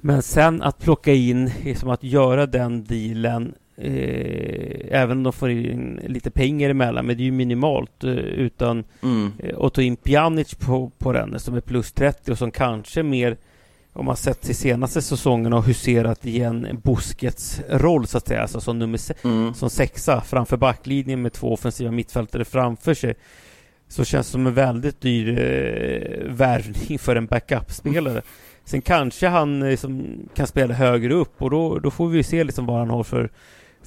[0.01, 5.49] Men sen att plocka in, som att göra den dealen, eh, även om de får
[5.49, 9.31] in lite pengar emellan, men det är ju minimalt, eh, utan Mm.
[9.39, 13.03] eh, och ta in Pjanic på, på den som är plus 30 och som kanske
[13.03, 13.37] mer
[13.97, 18.61] om man sett till senaste säsongen och huserat igen Busquets roll så att säga, alltså
[18.61, 19.53] som nummer se- Mm.
[19.53, 23.15] som sexa framför backlinjen med två offensiva mittfältare framför sig.
[23.87, 28.21] Så känns det som en väldigt dyr eh, värvning för en backup-spelare.
[28.65, 32.43] Sen kanske han eh, som kan spela högre upp och då, då får vi se
[32.43, 33.29] liksom vad han har för,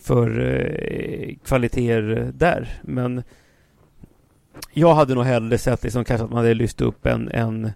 [0.02, 2.68] för eh, kvaliteter där.
[2.82, 3.22] Men
[4.72, 7.70] jag hade nog hellre sett liksom kanske att man hade lyft upp en, en,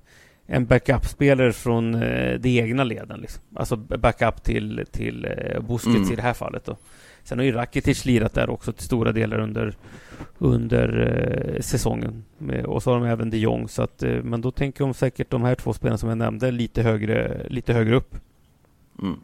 [0.47, 3.21] en backup-spelare från eh, de egna leden.
[3.21, 3.43] Liksom.
[3.57, 6.13] Alltså backup till, till eh, Busquets Mm.
[6.13, 6.65] i det här fallet.
[6.65, 6.77] Då.
[7.23, 9.77] Sen har ju Rakitic lirat där också till stora delar under,
[10.39, 10.89] under
[11.57, 12.25] eh, säsongen.
[12.67, 13.69] Och så har de även de Jong.
[13.69, 16.83] Så att, men då tänker de säkert de här två spelarna som jag nämnde lite
[16.83, 18.17] högre, lite högre upp.
[19.03, 19.17] Mm.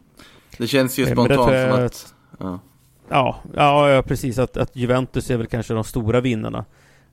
[0.57, 2.13] Det känns ju spontant som att- att...
[2.39, 2.59] Ja.
[3.09, 4.39] Ja, ja, ja precis.
[4.39, 6.65] Att, att Juventus är väl kanske de stora vinnarna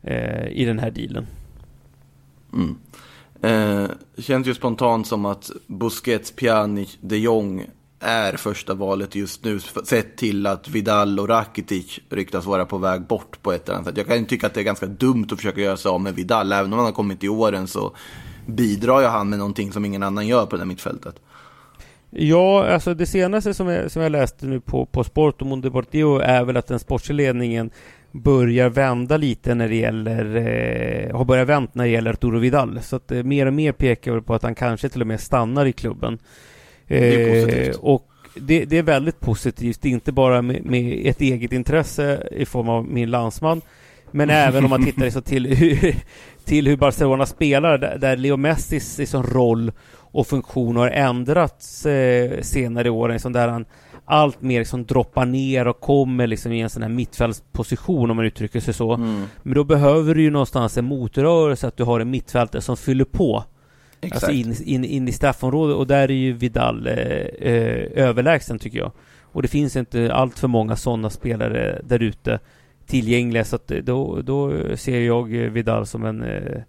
[0.02, 1.26] eh, i den här dealen.
[2.52, 2.78] Mm.
[3.42, 7.66] Eh, det känns ju spontant som att Busquets, Pjanic, de Jong
[8.01, 9.61] är första valet just nu.
[9.61, 13.88] Sett till att Vidal och Rakitic ryktas vara på väg bort på ett eller annat
[13.88, 13.96] sätt.
[13.96, 16.53] Jag kan tycka att det är ganska dumt att försöka göra sig av med Vidal.
[16.53, 17.92] Även om han har kommit i åren så
[18.46, 21.14] bidrar ju han med någonting som ingen annan gör på det här mittfältet.
[22.11, 25.68] Ja, alltså det senaste som jag, som jag läste nu på, på Sport och Mundo
[25.68, 27.70] Deportivo är väl att den sportsliga ledningen
[28.12, 32.80] börjar vända lite när det gäller, eh, har börjat vända när det gäller Arturo Vidal.
[32.82, 35.66] Så att eh, mer och mer pekar på att han kanske till och med stannar
[35.66, 36.18] i klubben.
[36.86, 37.76] Det är Eh, positivt.
[37.76, 42.68] och det, det är väldigt positivt, inte bara med, med ett eget intresse i form
[42.68, 43.60] av min landsman,
[44.10, 45.94] men även om man tittar liksom till, hur,
[46.44, 52.40] till hur Barcelona spelar, där, där Leo Messis liksom roll och funktion har ändrats eh,
[52.40, 53.64] senare i åren, liksom där han
[54.08, 58.26] allt mer liksom droppar ner och kommer liksom i en sån här mittfältsposition om man
[58.26, 58.94] uttrycker sig så.
[58.94, 59.24] Mm.
[59.42, 63.04] Men då behöver du ju någonstans en motrörelse, att du har en mittfältare som fyller
[63.04, 63.44] på.
[64.00, 64.24] Exakt.
[64.24, 68.78] Alltså in, in, in i straffområdet och där är ju Vidal eh, eh, överlägsen tycker
[68.78, 68.92] jag.
[69.22, 72.38] Och det finns inte allt för många sådana spelare där ute
[72.86, 76.60] tillgängliga så att eh, då, då ser jag Vidal som en, eh,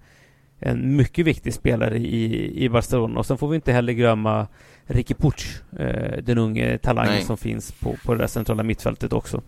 [0.59, 3.19] en mycket viktig spelare i, i Barcelona.
[3.19, 4.47] Och sen får vi inte heller glömma
[4.85, 7.23] Ricky Puch, eh, den unge talangen Nej.
[7.23, 9.41] som finns på, på det där centrala mittfältet också.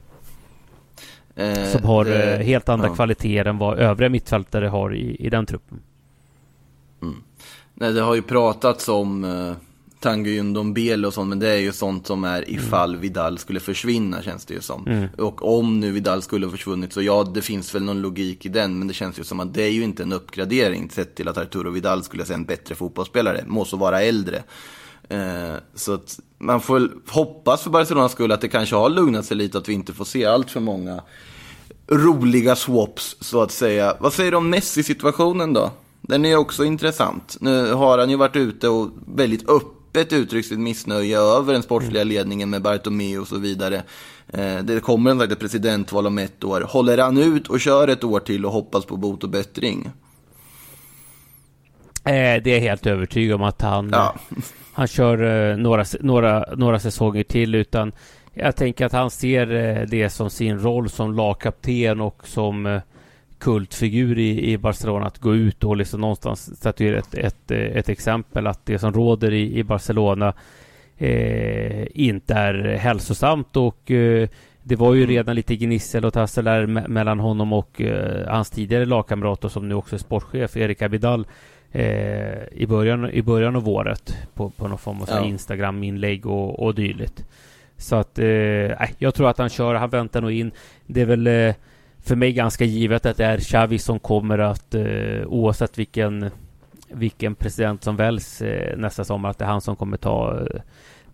[1.36, 2.96] Eh, Som har det- eh, helt andra ja.
[2.96, 5.80] kvaliteter än vad övriga mittfältare har i, i den truppen.
[7.74, 9.24] Nej, det har ju pratats om
[10.06, 13.60] uh, Tanguy Ndombele och sånt, men det är ju sånt som är ifall Vidal skulle
[13.60, 14.88] försvinna, känns det ju som.
[14.88, 15.08] Mm.
[15.18, 18.50] Och om nu Vidal skulle ha försvunnit, så ja, det finns väl någon logik i
[18.50, 21.28] den, men det känns ju som att det är ju inte en uppgradering sett till
[21.28, 24.44] att Arturo Vidal skulle säga en bättre fotbollsspelare, må så vara äldre.
[25.10, 29.38] Eh, så att man får hoppas för Barcelonas skull att det kanske har lugnat sig
[29.38, 31.02] lite, att vi inte får se allt för många
[31.88, 33.98] roliga swaps, så att säga.
[34.00, 35.72] Vad säger du om Messi-situationen då?
[36.02, 37.38] Den är också intressant.
[37.40, 39.81] Nu har han ju varit ute och väldigt öppet
[40.14, 43.84] uttryckt sitt missnöje över den sportsliga ledningen med Bartomeu och så vidare.
[44.28, 46.62] Eh, Det kommer sagt ett presidentval om ett år.
[46.62, 49.90] Håller han ut och kör ett år till och hoppas på bot och bättring?
[52.06, 54.16] Eh, det är jag helt övertygad om att han, Ja.
[54.74, 57.56] han kör eh, några, några, några säsonger till.
[57.56, 57.92] Utan
[58.34, 59.46] jag tänker att han ser
[59.86, 62.82] det som sin roll som lagkapten och som
[63.42, 65.06] kultfigur i, i Barcelona.
[65.06, 69.34] Att gå ut och liksom någonstans statuera ett, ett, ett exempel att det som råder
[69.34, 70.34] i, i Barcelona
[70.98, 74.30] eh, inte är hälsosamt och eh,
[74.64, 78.50] det var ju redan lite gnissel och tassel där me mellan honom och eh, hans
[78.50, 81.28] tidigare lagkamrater som nu också är sportchef, Erik Abidal,
[81.72, 85.26] eh, i, början, i början av året på, på någon form av Ja.
[85.26, 87.26] Instagram-inlägg och, och dylikt.
[87.78, 88.26] Så att, eh,
[88.98, 90.52] jag tror att han kör, han väntar nog in.
[90.86, 91.56] Det är väl eh,
[92.04, 96.30] för mig ganska givet att det är Xavi som kommer att, eh, oavsett vilken,
[96.90, 100.62] vilken president som väljs eh, nästa sommar, att det är han som kommer ta eh,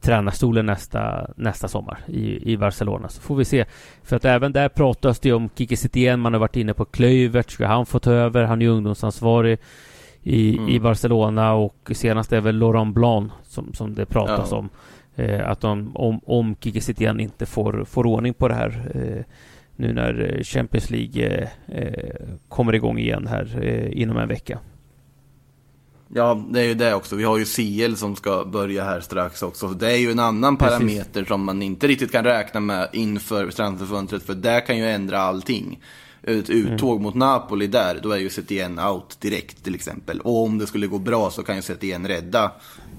[0.01, 3.09] tränarstolen nästa, nästa sommar i, i Barcelona.
[3.09, 3.65] Så får vi se.
[4.03, 7.51] För att även där pratas det om Kike Setien, man har varit inne på Klövert,
[7.51, 8.43] ska han få ta över?
[8.43, 9.57] Han är ju ungdomsansvarig
[10.23, 10.69] i, Mm.
[10.69, 14.57] i Barcelona och senast är väl Laurent Blanc som, som det pratas Ja.
[14.57, 14.69] om.
[15.15, 19.23] Eh, att de, om, om Kike Setien inte får, får ordning på det här eh,
[19.77, 22.13] nu när eh, Champions League eh, eh,
[22.49, 24.59] kommer igång igen här inom en vecka.
[26.13, 27.15] Ja, det är ju det också.
[27.15, 29.67] Vi har ju CL som ska börja här strax också.
[29.67, 30.77] Det är ju en annan Precis.
[30.77, 34.23] parameter som man inte riktigt kan räkna med inför transferfönstret.
[34.23, 35.79] För där kan ju ändra allting.
[36.27, 40.19] Ett uttåg mot Napoli där, då är ju Setien out direkt till exempel.
[40.19, 42.51] Och om det skulle gå bra så kan ju Setien rädda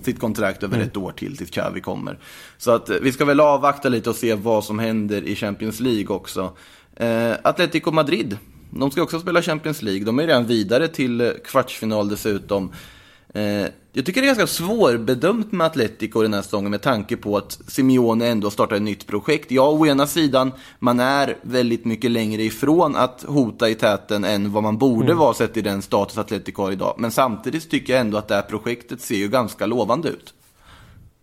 [0.02, 2.18] sitt kontrakt över ett år till tills Xavi kommer.
[2.58, 5.80] Så att eh, vi ska väl avvakta lite och se vad som händer i Champions
[5.80, 6.56] League också.
[6.96, 8.38] Eh, Atletico Madrid,
[8.70, 10.04] de ska också spela Champions League.
[10.04, 12.72] De är redan vidare till eh, kvartsfinal dessutom.
[13.34, 13.66] Eh,
[13.98, 17.58] jag tycker det är ganska svårbedömt med Atletico den här säsongen med tanke på att
[17.66, 19.50] Simeone ändå startar ett nytt projekt.
[19.50, 24.52] Ja, å ena sidan, man är väldigt mycket längre ifrån att hota i täten än
[24.52, 26.94] vad man borde vara sett i den status Atletico har idag.
[26.98, 30.34] Men samtidigt tycker jag ändå att det här projektet ser ju ganska lovande ut.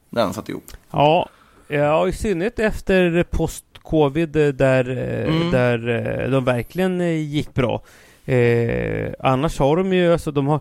[0.09, 0.71] Det han satt ihop.
[0.91, 1.29] Ja,
[1.67, 5.51] ja i synnerhet efter post-covid där, Mm.
[5.51, 5.89] där
[6.23, 7.81] eh, de verkligen eh, gick bra.
[8.25, 10.59] Eh, annars har de ju, alltså de har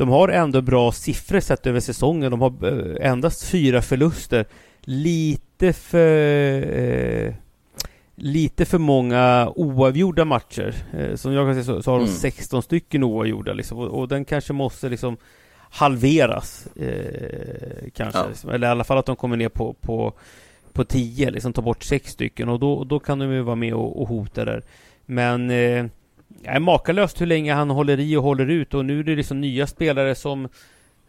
[0.00, 2.30] de har ändå bra siffror sett över säsongen.
[2.30, 4.46] De har eh, endast fyra förluster.
[4.80, 6.78] Lite för...
[6.78, 7.34] Eh,
[8.14, 10.74] lite för många oavgjorda matcher.
[10.98, 12.16] Eh, som jag kan se så, så har de Mm.
[12.16, 13.78] 16 stycken oavgjorda liksom.
[13.78, 15.16] och, och den kanske måste liksom
[15.70, 16.66] halveras.
[16.76, 18.24] Eh, kanske.
[18.44, 18.52] Ja.
[18.52, 20.12] Eller i alla fall att de kommer ner på, på,
[20.72, 22.48] på 10, liksom ta bort sex stycken.
[22.48, 24.62] Och då, då kan de ju vara med och, och hota där.
[25.06, 25.50] Men
[26.42, 29.40] Ja, makalöst hur länge han håller i och håller ut och nu är det liksom
[29.40, 30.48] nya spelare som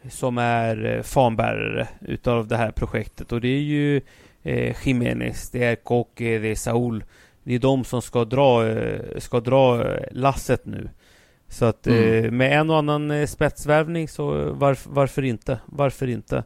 [0.09, 4.01] som är eh, fanbärare utav det här projektet och det är ju
[4.43, 7.03] eh, Jiménez, det är Koke, det är Saul.
[7.43, 10.89] Det är de som ska dra, eh, ska dra eh, lasset nu.
[11.47, 12.37] Så att Mm.
[12.37, 15.59] med en och annan spetsvärvning så varf, varför inte?
[15.65, 16.37] Varför inte?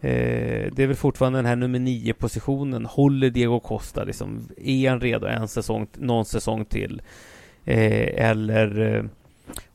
[0.00, 2.86] Eh, det är väl fortfarande den här nummer nio positionen.
[2.86, 4.48] Håller Diego Costa liksom?
[4.56, 7.02] Är han redo en säsong, någon säsong till?
[7.66, 9.04] Eh, eller eh,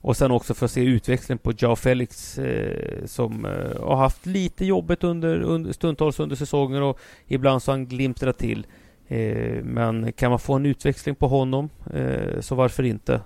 [0.02, 4.26] och sen också för att se utväxling på Jao Felix eh, som eh, har haft
[4.26, 8.68] lite jobbet under, under stundtals under säsonger och ibland så har han glimtrat till.
[9.08, 13.22] Eh, men kan man få en utväxling på honom eh, så varför inte?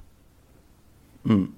[1.25, 1.51] Mm.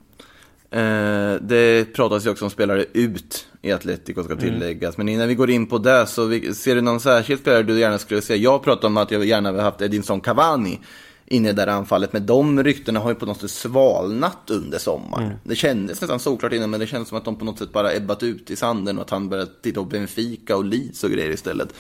[1.42, 4.46] Det pratas ju också om spelare ut i Atletico ska Mm.
[4.46, 4.98] tilläggas.
[4.98, 7.80] Men innan vi går in på det så vi, ser du någon särskild spelare du
[7.80, 8.36] gärna skulle se?
[8.36, 10.80] Jag pratar om att jag gärna vill haft Edinson Cavani
[11.28, 12.14] inne i det där anfallet.
[12.14, 15.26] Men de ryktena har ju på något sätt svalnat under sommaren.
[15.26, 15.38] Mm.
[15.44, 17.94] Det kändes nästan såklart innan men det känns som att de på något sätt bara
[17.94, 21.30] ebbat ut i sanden och att han börjat titta på Benfica och Leeds och grejer
[21.30, 21.74] istället.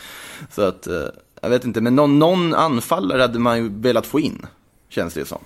[0.52, 1.08] Så att, eh,
[1.42, 4.46] jag vet inte, men någon, någon anfallare hade man ju velat få in.
[4.90, 5.40] Känns det som.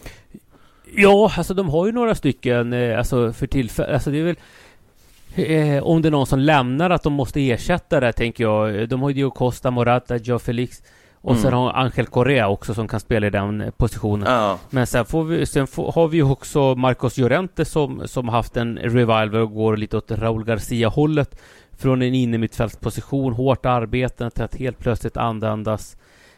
[0.95, 3.93] Ja, alltså de har ju några stycken eh, alltså för tillfället.
[3.93, 4.37] Alltså det är väl
[5.35, 8.89] eh, om det är någon som lämnar att de måste ersätta det tänker jag.
[8.89, 10.81] De har ju Costa, Morata, Joe Felix
[11.21, 11.41] och Mm.
[11.43, 14.34] sen har Angel Correa också som kan spela i den positionen.
[14.34, 18.29] Ja, Men sen, får vi, sen får, har vi ju också Marcos Llorente som, som
[18.29, 21.41] haft en revival och går lite åt Raúl Garcia-hållet.
[21.77, 25.97] Från en innermittfältsposition, hårt arbete till att helt plötsligt användas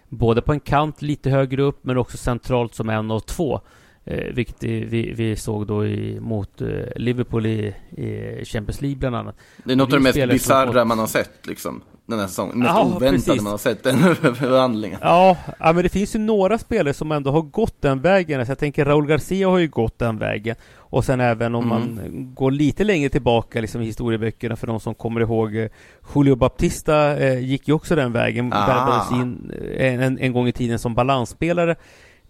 [0.09, 3.61] både på en kant lite högre upp men också centralt som en av två.
[4.05, 9.15] Eh, vilket vi, vi såg då i, mot eh, Liverpool i, i Champions League bland
[9.15, 9.35] annat.
[9.63, 11.81] Det är något av det mest bisarra man har sett liksom.
[12.05, 12.59] Den här säsongen.
[12.59, 13.41] Mest Ja, oväntade precis.
[13.41, 14.99] man har sett den förvandlingen.
[15.01, 18.39] Ja, ja, men det finns ju några spelare som ändå har gått den vägen.
[18.39, 20.55] Alltså jag tänker Raúl Garcia har ju gått den vägen.
[20.77, 21.95] Och sen även om Mm.
[21.95, 25.69] man går lite längre tillbaka liksom, i historieböckerna för de som kommer ihåg eh,
[26.15, 28.53] Julio Baptista eh, gick ju också den vägen.
[28.53, 28.67] Ah.
[28.67, 31.75] Värvades in eh, en, en gång i tiden som balansspelare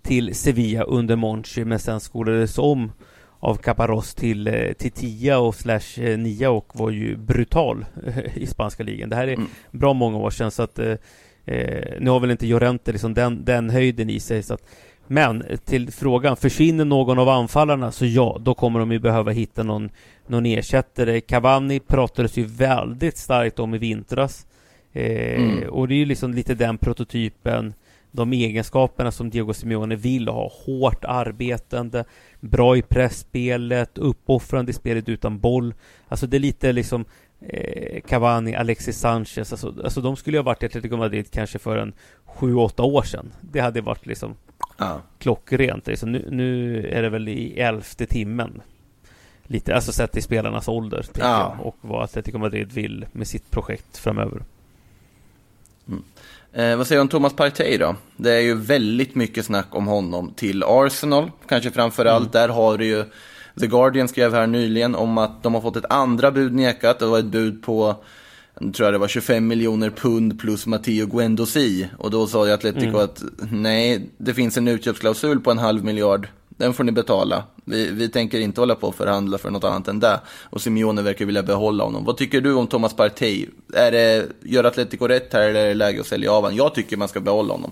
[0.03, 2.91] till Sevilla under Monchi men sen skolades om
[3.39, 7.85] av Caparros till, eh, till tia och slash eh, nia och var ju brutal
[8.33, 9.09] i spanska ligan.
[9.09, 9.47] Det här är Mm.
[9.71, 10.91] bra många år sedan så att eh,
[11.45, 14.63] eh, nu har väl inte Llorente liksom den, den höjden i sig så att
[15.07, 19.63] men till frågan, försvinner någon av anfallarna så ja, då kommer de ju behöva hitta
[19.63, 19.89] någon,
[20.27, 21.21] någon ersättare.
[21.21, 24.45] Cavani pratades ju väldigt starkt om i vintras.
[24.93, 25.69] Eh, Mm.
[25.69, 27.73] Och det är ju liksom lite den prototypen
[28.15, 30.51] de egenskaperna som Diego Simeone vill ha.
[30.65, 32.03] Hårt arbetande,
[32.39, 35.73] bra i pressspelet, uppoffrande i spelet utan boll.
[36.07, 37.05] Alltså det är lite liksom
[37.41, 41.77] eh, Cavani, Alexis Sanchez, alltså, alltså de skulle ha varit i Atletico Madrid kanske för
[41.77, 41.93] en
[42.27, 43.33] 7-8 år sedan.
[43.41, 44.35] Det hade varit liksom
[44.77, 45.01] Ja.
[45.19, 45.87] klockrent.
[45.87, 46.11] Liksom.
[46.11, 48.61] Nu, nu är det väl i elfte timmen.
[49.43, 51.05] Lite, alltså sett till spelarnas ålder.
[51.19, 51.55] Ja.
[51.57, 54.41] jag, och vad Atletico Madrid vill med sitt projekt framöver.
[56.55, 57.95] Eh, vad säger du om Thomas Partey då?
[58.17, 62.31] Det är ju väldigt mycket snack om honom till Arsenal, kanske framför allt.
[62.31, 63.03] Där har du ju,
[63.59, 66.99] The Guardian skrev här nyligen om att de har fått ett andra bud nekat.
[66.99, 68.03] Det var ett bud på,
[68.59, 71.87] jag tror jag det var 25 miljoner pund plus Matteo Guendouzi.
[71.97, 76.27] Och då sa ju Atletico att nej, det finns en utköpsklausul på en halv miljard.
[76.57, 77.43] Den får ni betala.
[77.65, 80.19] Vi, vi tänker inte hålla på och förhandla för något annat än det.
[80.49, 82.05] Och Simeone verkar vilja behålla honom.
[82.05, 83.45] Vad tycker du om Thomas Partey?
[83.73, 86.57] Är det, gör Atletico rätt här eller är det läge att sälja av honom?
[86.57, 87.71] Jag tycker man ska behålla honom.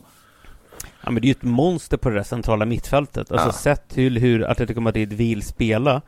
[1.03, 3.31] Ja, men det är ju ett monster på det där centrala mittfältet.
[3.31, 3.51] Alltså Ja.
[3.53, 6.01] sett till hur Atletico Madrid vill spela.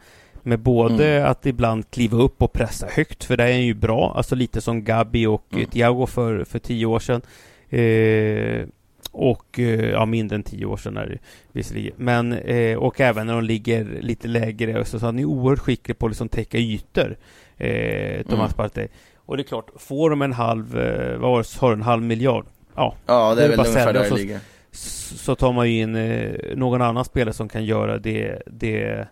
[0.45, 4.13] Med både att ibland kliva upp och pressa högt, för det är ju bra.
[4.17, 5.59] Alltså lite som Gabi och Mm.
[5.62, 5.69] mm.
[5.71, 7.21] Thiago för, för tio år sedan.
[7.69, 8.67] Eh,
[9.11, 11.17] och eh, ja, mindre än tio år sedan är det
[11.51, 11.93] visserligen.
[11.97, 15.97] Men, eh, och även när de ligger lite lägre så, så han är oerhört skicklig
[15.99, 17.17] på att liksom täcka ytor.
[17.57, 18.57] Eh, Thomas Mm.
[18.57, 18.87] Partey.
[19.25, 22.03] Och det är klart, får de en halv, eh, vad var det, har en halv
[22.03, 22.45] miljard?
[22.75, 24.39] Ja, Ja, det Det är väl ungefär där det så- ligger.
[24.71, 29.07] så tar man ju in eh, någon annan spelare som kan göra det, det,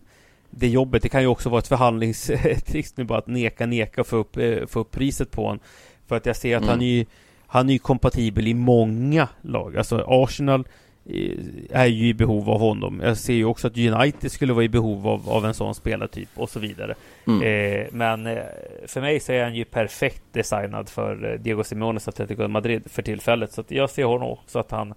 [0.49, 1.01] det jobbet.
[1.03, 4.37] Det kan ju också vara ett förhandlingstrick nu bara att neka, neka och få upp,
[4.37, 5.59] eh, få upp priset på honom.
[6.07, 6.69] För att jag ser att Mm.
[6.69, 7.05] han är ju
[7.51, 9.77] han är ju kompatibel i många lag.
[9.77, 10.67] Alltså Arsenal
[11.05, 11.37] eh,
[11.69, 13.01] är ju i behov av honom.
[13.03, 16.29] Jag ser ju också att United skulle vara i behov av, av en sån spelartyp
[16.35, 16.95] och så vidare.
[17.27, 17.41] Mm.
[17.41, 18.43] Eh, men eh,
[18.87, 23.01] för mig så är han ju perfekt designad för eh, Diego Simeones Atletico Madrid för
[23.01, 23.53] tillfället.
[23.53, 24.93] Så jag ser honom också att han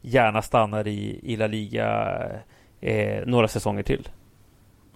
[0.00, 2.18] gärna stannar i, i La Liga
[2.80, 4.08] eh, några säsonger till.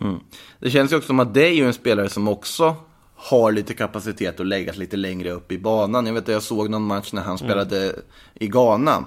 [0.01, 0.21] Mm.
[0.59, 2.77] Det känns ju också som att det är ju en spelare som också
[3.23, 6.07] har lite kapacitet att läggas lite längre upp i banan.
[6.07, 7.95] Jag vet att jag såg någon match när han spelade
[8.35, 9.05] i Ghana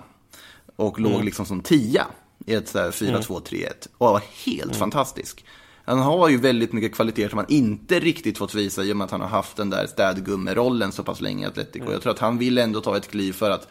[0.75, 2.07] och låg liksom som tia
[2.45, 5.45] i ett så här 4-2-3-1 och var helt fantastisk.
[5.85, 9.05] Han har ju väldigt mycket kvaliteter som han inte riktigt fått visa i och med
[9.05, 11.91] att han har haft den där städgummerollen så pass länge i Atletico.
[11.91, 13.67] Jag tror att han vill ändå ta ett kliv för att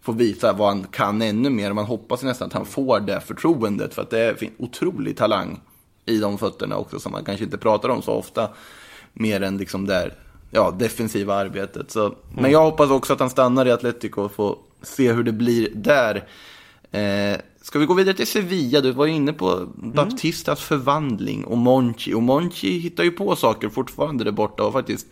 [0.00, 1.72] få visa vad han kan ännu mer.
[1.72, 5.60] Man hoppas nästan att han får det förtroendet för att det finns otrolig talang
[6.06, 8.48] i de fötterna också som man kanske inte pratar om så ofta.
[9.18, 10.14] Mer än liksom där,
[10.50, 11.90] ja, defensiva arbetet.
[11.90, 15.32] Så, Men jag hoppas också att han stannar i Atletico och får se hur det
[15.32, 16.28] blir där.
[16.90, 18.80] Eh, ska vi gå vidare till Sevilla?
[18.80, 22.14] Du var ju inne på Baptistas förvandling och Monchi.
[22.14, 25.06] Och Monchi hittar ju på saker fortfarande där borta och faktiskt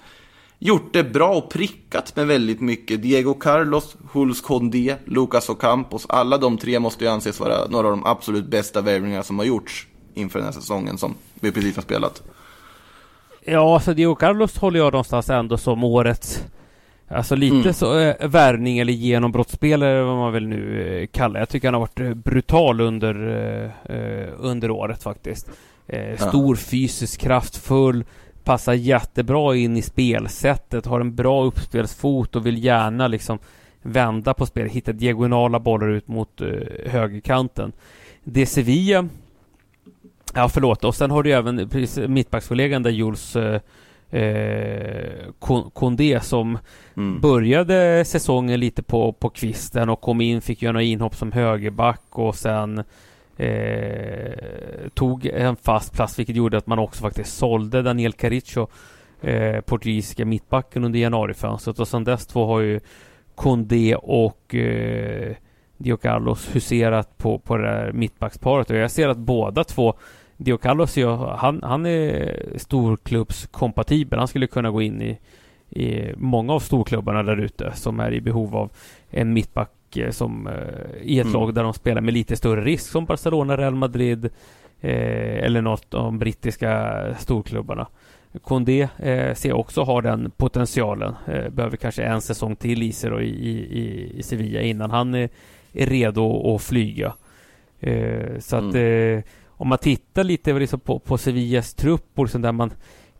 [0.59, 3.03] gjort det bra och prickat med väldigt mycket.
[3.03, 6.07] Diego Carlos, Jules Condé, Lucas Ocampos.
[6.09, 9.47] Alla de tre måste ju anses vara några av de absolut bästa värvningar som har
[9.47, 12.23] gjorts inför den här säsongen som vi precis har spelat.
[13.45, 16.45] Ja, så Diego Carlos håller jag någonstans ändå som årets
[17.09, 17.73] Alltså lite Mm.
[17.75, 21.81] så äh, värvning eller genombrottsspelare vad man väl nu eh, kallar Jag tycker han har
[21.81, 23.15] varit eh, brutal under,
[23.85, 25.51] eh, under året faktiskt
[25.87, 28.05] eh, Stor fysisk, kraftfull
[28.45, 33.39] Passar jättebra in i spelsättet, har en bra uppspelsfot och vill gärna liksom
[33.83, 36.41] vända på spel, hitta diagonala bollar ut mot
[36.87, 37.73] högerkanten.
[38.25, 39.09] Det Sevilla
[40.35, 40.85] Ja, förlåt.
[40.85, 41.69] Och sen har du ju även
[42.09, 43.61] mittbackskollegan där Jules eh,
[44.21, 46.59] eh, Kon- Kondé som
[46.97, 47.21] Mm.
[47.21, 52.01] började säsongen lite på, på kvisten och kom in, fick göra några inhopp som högerback
[52.11, 52.85] och sen
[53.37, 54.33] eh,
[54.95, 58.69] tog en fast plats vilket gjorde att man också faktiskt sålde Daniel Caricio
[59.21, 62.81] eh, portugisiska mittbacken under januarifönstret och sen dess två har ju
[63.35, 65.33] Kondé och eh,
[65.77, 69.95] Dio Carlos huserat på, på det där mittbacksparet och jag ser att båda två
[70.37, 74.19] Dio Carlos, ja, han, han är storklubbskompatibel.
[74.19, 75.19] Han skulle kunna gå in i,
[75.71, 78.71] i många av storklubbarna där ute som är i behov av
[79.11, 80.53] en mittback eh, som eh,
[81.03, 81.41] i ett Mm.
[81.41, 84.25] lag där de spelar med lite större risk som Barcelona, Real Madrid
[84.81, 87.87] eh, eller något av de brittiska storklubbarna.
[88.43, 91.15] Kondé eh, ser också har den potentialen.
[91.27, 95.29] Eh, behöver kanske en säsong till i sig i, i, i Sevilla innan han är,
[95.73, 97.15] är redo att flyga.
[97.81, 99.21] Eh, så att eh,
[99.57, 102.71] om man tittar lite liksom på, på Sevillas trupp och liksom där man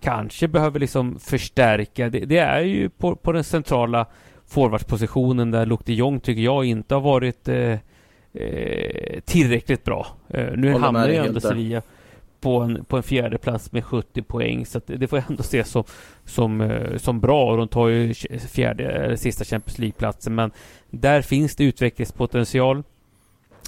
[0.01, 2.09] kanske behöver liksom förstärka.
[2.11, 4.07] Det, det är ju på, på den centrala
[4.47, 7.79] forwardspositionen där Luke de Jong tycker jag inte har varit eh,
[8.33, 10.07] eh, tillräckligt bra.
[10.29, 11.41] Eh, nu Håller hamnar ju ändå.
[11.41, 11.83] Sevilla
[12.45, 14.67] på en, på en fjärde plats med 70 poäng.
[14.67, 15.85] Så det får jag ändå se som,
[16.25, 17.51] som, eh, som bra.
[17.51, 18.15] Och de tar ju
[18.49, 20.35] fjärde, eller sista Champions League-platsen.
[20.35, 20.51] Men
[20.91, 22.83] där finns det utvecklingspotential.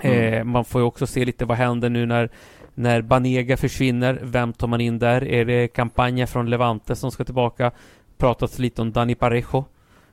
[0.02, 2.28] Eh, man får ju också se lite vad händer nu när
[2.76, 5.24] när Banega försvinner, vem tar man in där?
[5.24, 7.70] Är det Campagna från Levante som ska tillbaka?
[8.18, 9.64] Pratats lite om Dani Parejo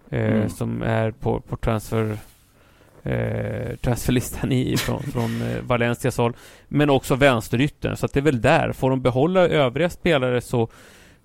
[0.10, 0.50] eh, Mm.
[0.50, 2.18] som är på, på transfer
[3.04, 6.34] eh, transferlistan i, från, från eh, Valencias håll.
[6.68, 8.72] Men också vänsteryttern, så att det är väl där.
[8.72, 10.70] Får de behålla övriga spelare så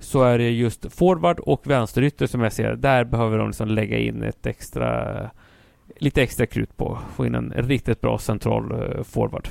[0.00, 2.76] så är det just forward och vänsterytter som jag ser.
[2.76, 5.30] Där behöver de liksom lägga in ett extra
[5.98, 6.98] lite extra krut på.
[7.14, 9.48] Få in en riktigt bra central eh, forward.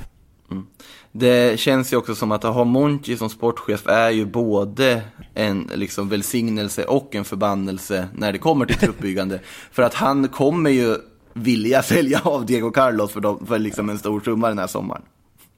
[1.12, 5.02] Det känns ju också som att att ha Monchi som sportchef är ju både
[5.34, 9.40] en liksom välsignelse och en förbannelse när det kommer till truppbyggande.
[9.70, 10.96] för att han kommer ju
[11.32, 15.02] vilja sälja av Diego Carlos för, dem, för liksom en stor summa den här sommaren.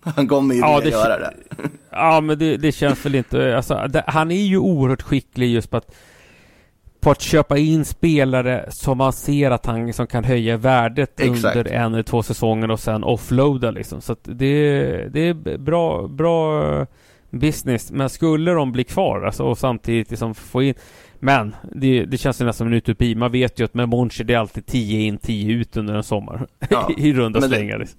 [0.03, 1.34] Han kommer ju Ja, vilja göra det.
[1.91, 3.57] Ja, men det, det känns väl inte...
[3.57, 5.95] Alltså, det, han är ju oerhört skicklig just på att
[7.01, 11.57] på att köpa in spelare som man ser att han liksom kan höja värdet Exakt.
[11.57, 14.01] under en eller två säsonger och sen offloada liksom.
[14.01, 14.83] Så att det,
[15.13, 16.87] det är bra, bra
[17.31, 17.93] business.
[17.93, 20.75] Men skulle de bli kvar alltså, och samtidigt liksom få in...
[21.23, 23.15] Men det, det känns ju nästan som en utopi.
[23.15, 26.03] Man vet ju att med Monchi det är alltid 10 in, 10 ut under en
[26.03, 26.47] sommar.
[26.71, 27.79] Ja, I runda slängar.
[27.79, 27.99] liksom.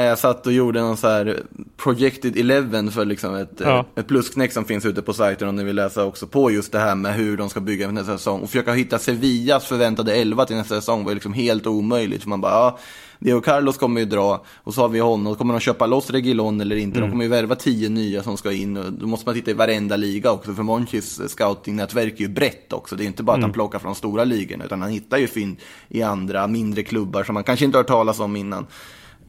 [0.00, 1.42] Jag satt och gjorde någon så här
[1.76, 3.78] Projected Eleven för liksom ett, Ja.
[3.78, 6.72] eh, ett plusknäck som finns ute på sajten om ni vill läsa också på just
[6.72, 8.40] det här med hur de ska bygga för nästa säsong.
[8.40, 12.22] Och försöka hitta Sevillas förväntade 11 till nästa säsong var liksom helt omöjligt.
[12.22, 12.78] För man bara, ja,
[13.18, 15.34] Diego Carlos kommer ju dra och så har vi honom.
[15.36, 17.00] Kommer de köpa loss Regilon eller inte?
[17.00, 18.76] De kommer ju värva 10 nya som ska in.
[18.76, 20.54] Och då måste man titta i varenda liga också.
[20.54, 22.96] För Monchis scoutingnätverk är ju brett också.
[22.96, 24.64] Det är inte bara att han plockar från stora ligorna.
[24.64, 25.56] Utan han hittar ju fynd
[25.88, 28.66] i andra mindre klubbar som man kanske inte har hört talas om innan.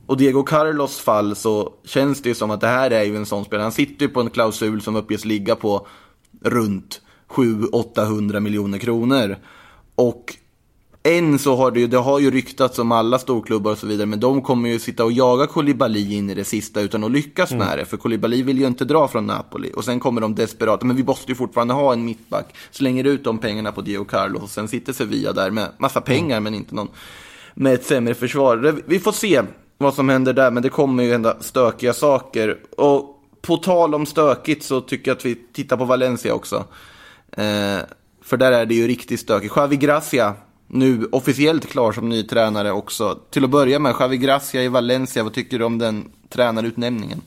[0.05, 3.25] Och Diego Carlos fall så känns det ju som att det här är ju en
[3.25, 3.63] sån spelare.
[3.63, 5.87] Han sitter ju på en klausul som uppges ligga på
[6.41, 9.37] runt 700-800 miljoner kronor.
[9.95, 10.37] Och
[11.03, 14.05] än så har det ju, det har ju ryktats om alla storklubbar och så vidare,
[14.05, 17.51] men de kommer ju sitta och jaga Koulibaly in i det sista utan att lyckas
[17.51, 17.85] med det.
[17.85, 19.71] För Koulibaly vill ju inte dra från Napoli.
[19.75, 22.55] Och sen kommer de desperata, men vi måste ju fortfarande ha en mittback.
[22.71, 26.39] Slänger ut de pengarna på Diego Carlos och sen sitter Sevilla där med massa pengar
[26.39, 26.89] men inte någon
[27.53, 28.81] med ett sämre försvar.
[28.85, 29.41] Vi får se
[29.83, 32.57] vad som händer där, men det kommer ju hända stökiga saker.
[32.77, 36.55] Och på tal om stökigt så tycker jag att vi tittar på Valencia också.
[37.31, 37.77] Eh,
[38.23, 39.53] för där är det ju riktigt stökigt.
[39.55, 40.33] Javi Gracia,
[40.67, 43.19] nu officiellt klar som ny tränare också.
[43.29, 47.21] Till att börja med, Javi Gracia i Valencia, vad tycker du om den tränarutnämningen?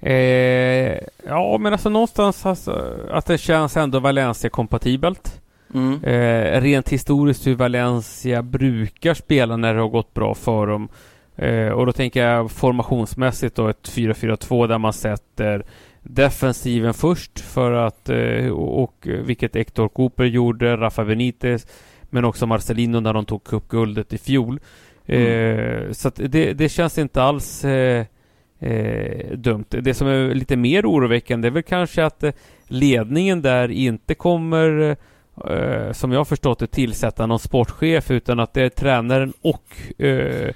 [0.00, 5.40] Eh, ja, men alltså någonstans alltså, att det känns ändå Valencia-kompatibelt.
[5.74, 6.04] Mm.
[6.04, 10.88] Eh, rent historiskt hur Valencia brukar spela när det har gått bra för dem.
[11.36, 15.64] Eh, och då tänker jag formationsmässigt då ett 4-4-2 där man sätter
[16.02, 21.66] defensiven först för att eh, och, och vilket Hector Cooper gjorde, Rafa Benitez
[22.10, 24.60] men också Marcelino när de tog cupguldet i fjol.
[25.06, 28.06] Eh, så att det, det känns inte alls eh,
[28.60, 29.64] eh, dumt.
[29.68, 32.32] Det som är lite mer oroväckande är väl kanske att eh,
[32.66, 34.96] ledningen där inte kommer
[35.50, 40.52] eh, som jag förstått det tillsätta någon sportchef utan att det är tränaren och eh,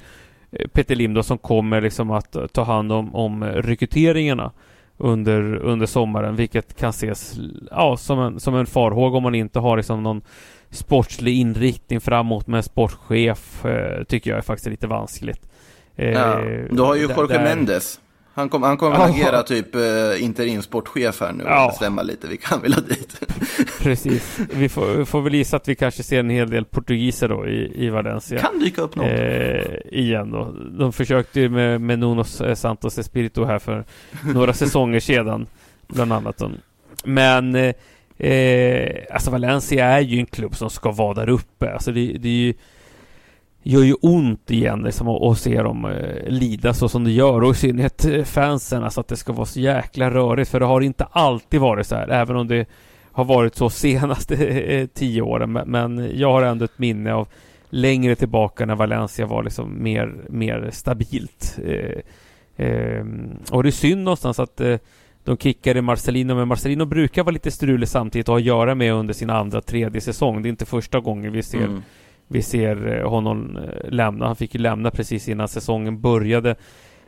[0.73, 4.53] Peter Lim då som kommer liksom att ta hand om, om rekryteringarna
[4.97, 7.35] under, under sommaren vilket kan ses
[7.71, 10.23] ja, som, en, som en farhåga om man inte har liksom någon
[10.71, 15.49] sportslig inriktning framåt med sportchef eh, tycker jag är faktiskt lite vanskligt.
[15.97, 18.01] Eh, Ja, du har ju Jorge där- Mendes.
[18.41, 19.05] Han, kom, han kommer Ja.
[19.05, 21.69] att agera typ eh, interimsportchef här nu och Ja.
[21.69, 23.21] bestämma lite vilka han vill ha dit.
[23.81, 24.39] Precis.
[24.55, 27.73] Vi får, får väl gissa att vi kanske ser en hel del portugiser då i,
[27.87, 28.39] i Valencia.
[28.39, 29.07] kan dyka upp något.
[29.07, 30.55] Eh, igen då.
[30.79, 32.25] De försökte ju med, med Nuno
[32.55, 33.85] Santos Espirito här för
[34.35, 35.47] några säsonger sedan.
[35.89, 36.37] Bland annat.
[36.39, 36.51] Då.
[37.05, 37.75] Men eh,
[38.31, 41.73] eh, alltså Valencia är ju en klubb som ska vara där uppe.
[41.73, 42.55] Alltså det, det är ju,
[43.63, 47.43] gör ju ont igen liksom, att, se dem eh, lida så som det gör.
[47.43, 48.85] Och i synnerhet eh, fansen.
[48.85, 50.51] Alltså att det ska vara så jäkla rörigt.
[50.51, 52.09] För det har inte alltid varit så här.
[52.09, 52.69] Även om det
[53.13, 55.53] har varit så senaste eh, tio åren.
[55.53, 57.29] Men, men jag har ändå ett minne av
[57.71, 61.59] längre tillbaka när Valencia var liksom mer, mer stabilt.
[61.65, 63.05] Eh, eh,
[63.51, 64.77] och det är synd någonstans att eh,
[65.25, 68.93] de kickade Marcelino, men Marcelino brukar vara lite strulig samtidigt och ha att göra med
[68.95, 70.43] under sin andra, tredje säsong.
[70.43, 71.83] Det är inte första gången vi ser, Mm
[72.31, 74.27] vi ser eh, honom eh, lämna.
[74.27, 76.55] Han fick ju lämna precis innan säsongen började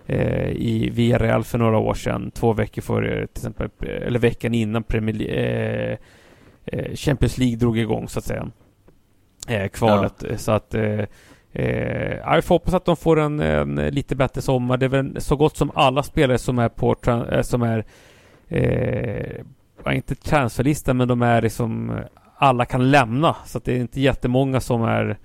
[0.07, 2.31] eh, i Villarreal för några år sedan.
[2.31, 5.99] Två veckor före, till exempel, eller veckan innan Premier eh,
[6.65, 8.51] eh, Champions League drog igång så att säga.
[9.49, 10.25] Eh, kvalet.
[10.37, 11.05] Så att eh,
[11.53, 14.77] eh, ja, vi får hoppas att de får en, en lite bättre sommar.
[14.77, 17.85] Det är väl så gott som alla spelare som är på eh, som är
[18.49, 19.45] eh,
[19.85, 22.01] ja, inte transferlistan men de är liksom
[22.43, 23.37] alla kan lämna.
[23.47, 25.17] Så att det är inte jättemånga som är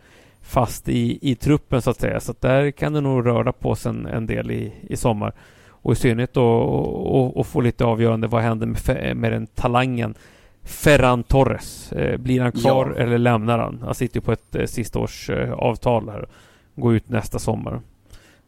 [0.42, 2.20] fast i, i truppen så att säga.
[2.20, 5.34] Så att där kan det nog röra på sig en, en del i, i sommar.
[5.70, 10.16] Och i synnerhet då och, och få lite avgörande vad händer med, med den talangen
[10.64, 11.92] Ferran Torres.
[11.94, 13.04] Eh, blir han kvar Ja.
[13.04, 13.82] eller lämnar han?
[13.86, 16.28] Han sitter ju på ett eh, sista års eh, avtal här.
[16.76, 17.82] Går ut nästa sommar.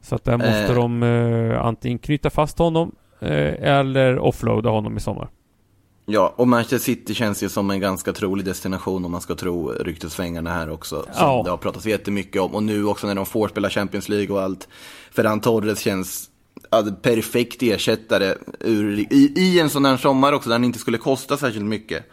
[0.01, 0.75] Så att där måste Eh.
[0.75, 2.91] de eh, antingen knyta fast honom
[3.21, 5.27] eh, eller offloada honom i sommar.
[6.11, 9.71] Ja, och Manchester City känns ju som en ganska trolig destination om man ska tro
[9.71, 11.01] ryktesvängarna här också.
[11.01, 11.41] Som Ja.
[11.43, 12.55] det har pratats jättemycket om.
[12.55, 14.67] Och nu också när de får spela Champions League och allt.
[15.11, 16.29] Ferran Torres känns
[16.69, 20.97] ja, perfekt ersättare ur, i, i en sån här sommar också där han inte skulle
[20.97, 22.05] kosta särskilt mycket.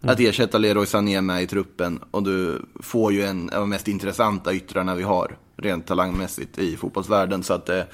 [0.00, 2.00] Att ersätta Leroy Sané med i truppen.
[2.10, 5.36] Och du får ju en av de mest intressanta yttrarna vi har.
[5.56, 7.42] Rent talangmässigt i fotbollsvärlden.
[7.42, 7.86] Så att det,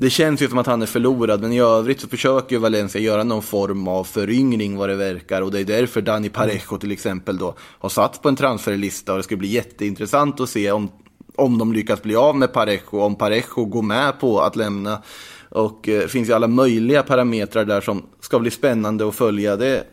[0.00, 3.00] det känns ju som att han är förlorad, men i övrigt så försöker ju Valencia
[3.00, 5.42] göra någon form av föryngring vad det verkar.
[5.42, 9.12] Och det är därför Dani Parejo till exempel då har satt på en transferlista.
[9.12, 10.88] Och det ska bli jätteintressant att se om,
[11.36, 15.02] om de lyckas bli av med Parejo, om Parejo går med på att lämna.
[15.48, 19.56] Och eh, det finns ju alla möjliga parametrar där som ska bli spännande att följa.
[19.56, 19.84] Det, Det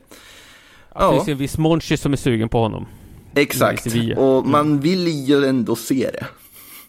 [0.96, 2.86] ja, finns ju en viss Monchi som är sugen på honom.
[3.36, 3.88] exakt.
[4.18, 6.26] Och man vill ju ändå se det.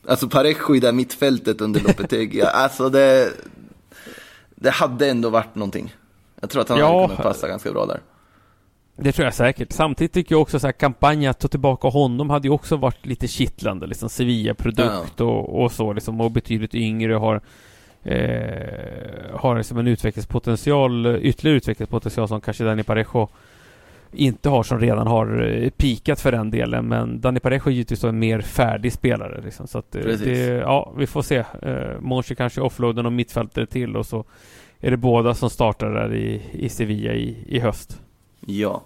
[0.08, 3.32] Alltså Parejo i det mittfältet under Lopetegui, alltså det,
[4.54, 5.94] det hade ändå varit någonting.
[6.40, 6.96] Jag tror att han Ja.
[6.96, 8.00] hade kunnat passa ganska bra där.
[8.98, 9.72] Det tror jag säkert.
[9.72, 13.06] Samtidigt tycker jag också så här kampanjen att ta tillbaka honom hade ju också varit
[13.06, 13.86] lite kittlande.
[13.86, 16.20] Liksom Sevilla-produkt och, och så liksom.
[16.20, 17.40] Och betydligt yngre har
[18.02, 23.28] eh, har liksom en utvecklingspotential, ytterligare utvecklingspotential som kanske Dani Parejo
[24.12, 26.88] inte har som redan har eh, pikat för den delen.
[26.88, 29.40] Men Dani Parejo är givetvis en mer färdig spelare.
[29.44, 29.66] Liksom.
[29.66, 31.44] Så att eh, det, ja, vi får se.
[31.62, 34.24] Eh, Monchi kanske offloadar någon mittfältare till och så
[34.80, 38.00] är det båda som startar där i, i Sevilla i, i höst.
[38.46, 38.82] Ja.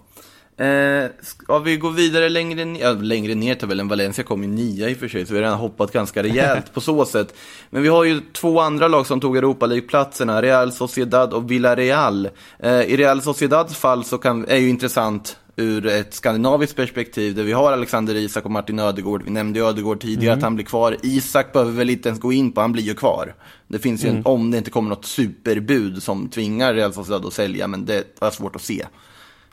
[0.61, 2.81] Eh, ska vi gå vidare längre ner?
[2.81, 5.43] Ja, längre ner än Valencia kom ju nia i och för sig, så vi har
[5.43, 7.35] redan hoppat ganska rejält på så sätt.
[7.69, 12.29] Men vi har ju två andra lag som tog Europa League-platserna, Real Sociedad och Villarreal.
[12.59, 17.43] Eh, I Real Sociedads fall så kan, är ju intressant ur ett skandinaviskt perspektiv, där
[17.43, 19.23] vi har Alexander Isak och Martin Ödegård.
[19.23, 20.97] Vi nämnde Ödegård tidigare, att han blir kvar.
[21.03, 23.35] Isak behöver väl inte ens gå in på, han blir ju kvar.
[23.67, 27.33] Det finns ju en, om det inte kommer något superbud som tvingar Real Sociedad att
[27.33, 28.85] sälja, men det är svårt att se.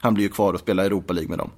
[0.00, 1.50] Han blir ju kvar och spelar Europa League med dem.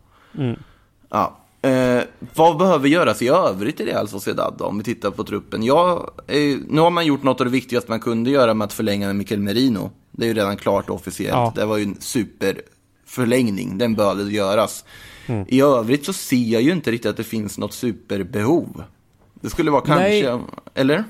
[1.08, 1.36] Ja.
[1.62, 2.02] Eh,
[2.34, 5.62] vad behöver göras i övrigt i Real Sociedad då, om vi tittar på truppen?
[5.62, 8.72] Ja, eh, nu har man gjort något av det viktigaste man kunde göra med att
[8.72, 9.90] förlänga med Mikel Merino.
[10.10, 11.34] Det är ju redan klart officiellt.
[11.34, 11.52] Ja.
[11.54, 14.84] Det var ju en superförlängning, den behövde göras.
[15.48, 18.84] I övrigt så ser jag ju inte riktigt att det finns något superbehov.
[19.34, 20.40] Det skulle vara kanske, Nej.
[20.74, 21.04] eller?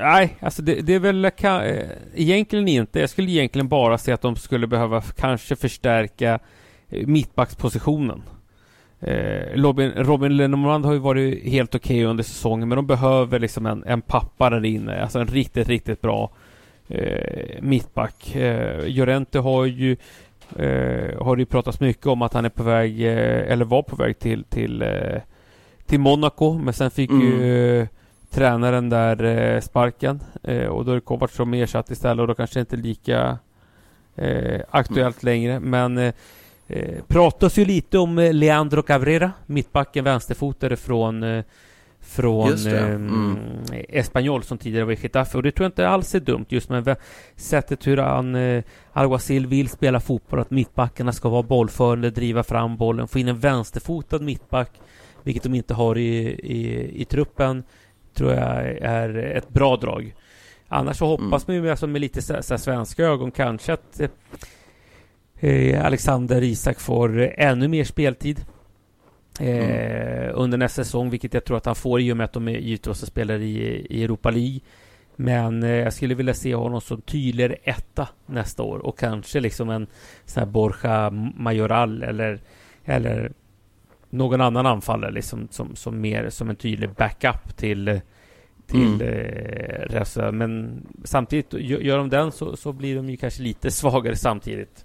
[0.00, 3.00] Nej, alltså det, det är väl kan, eh, egentligen inte.
[3.00, 6.38] Jag skulle egentligen bara se att de skulle behöva kanske förstärka
[6.88, 8.22] eh, mittbackspositionen.
[9.00, 13.66] Eh, Robin, Robin Lenormand har ju varit helt okej under säsongen, men de behöver liksom
[13.66, 15.02] en, en pappa där inne.
[15.02, 16.30] Alltså en riktigt, riktigt bra
[16.88, 18.36] eh, mittback.
[18.36, 19.96] Eh, Llorente har ju
[20.56, 23.82] eh, har det ju pratats mycket om att han är på väg, eh, eller var
[23.82, 25.20] på väg till, till, eh,
[25.86, 27.22] till Monaco, men sen fick Mm.
[27.22, 27.86] ju eh,
[28.30, 32.34] tränaren där eh, sparken eh, och då är det Kovac som ersatt istället och då
[32.34, 33.38] kanske det inte är lika
[34.16, 35.60] eh, aktuellt längre.
[35.60, 36.14] Men eh,
[36.66, 41.44] eh, pratas ju lite om eh, Leandro Cabrera, mittbacken vänsterfotare från eh,
[42.02, 43.38] från mm.
[43.88, 46.68] Espanyol som tidigare var i Getafe och det tror jag inte alls är dumt just
[46.68, 46.96] med
[47.36, 48.36] sättet hur han
[48.92, 53.38] Alguacil vill spela fotboll, att mittbackarna ska vara bollförande, driva fram bollen, få in en
[53.38, 54.70] vänsterfotad mittback,
[55.22, 57.64] vilket de inte har i, i, i truppen,
[58.14, 60.14] tror jag är ett bra drag.
[60.68, 64.00] Annars så hoppas man ju alltså med lite så, så svenska ögon kanske att
[65.40, 68.44] eh, Alexander Isak får ännu mer speltid.
[69.40, 72.48] Eh, under nästa säsong, vilket jag tror att han får i och med att de
[72.48, 74.60] är givetvis spelar i, i Europa League.
[75.16, 79.70] Men eh, jag skulle vilja se honom som tydligare etta nästa år och kanske liksom
[79.70, 79.86] en
[80.24, 82.40] sån här Borja Majoral eller,
[82.84, 83.32] eller
[84.10, 88.00] någon annan anfallare liksom som, som mer som en tydlig backup till
[88.70, 90.32] till eh, Rösa.
[90.32, 94.84] Men samtidigt, gö- gör de den så, så blir de ju kanske lite svagare samtidigt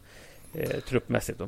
[0.54, 1.48] eh, truppmässigt då.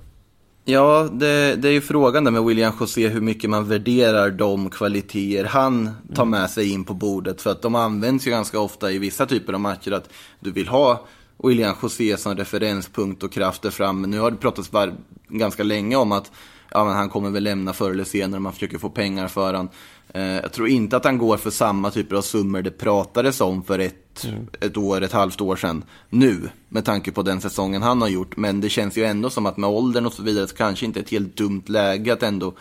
[0.69, 4.69] Ja, det, det är ju frågan där med William José hur mycket man värderar de
[4.69, 7.41] kvaliteter han tar med sig in på bordet.
[7.41, 10.09] För att de används ju ganska ofta i vissa typer av matcher att
[10.39, 11.05] du vill ha
[11.43, 14.07] William José som referenspunkt och kraft där framme.
[14.07, 14.93] Nu har det pratats var,
[15.27, 16.31] ganska länge om att
[16.71, 19.69] ja, men han kommer väl lämna förr eller senare, man försöker få pengar för han.
[20.13, 23.63] Eh, jag tror inte att han går för samma typer av summor det pratades om
[23.63, 24.27] för ett,
[24.59, 25.83] ett år, ett halvt år sedan.
[26.09, 28.38] Nu, med tanke på den säsongen han har gjort.
[28.38, 30.99] Men det känns ju ändå som att med åldern och så vidare så kanske inte
[30.99, 32.53] ett helt dumt läge att ändå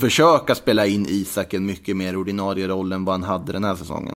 [0.00, 3.74] försöka spela in Isak en mycket mer ordinarie roll än vad han hade den här
[3.74, 4.15] säsongen.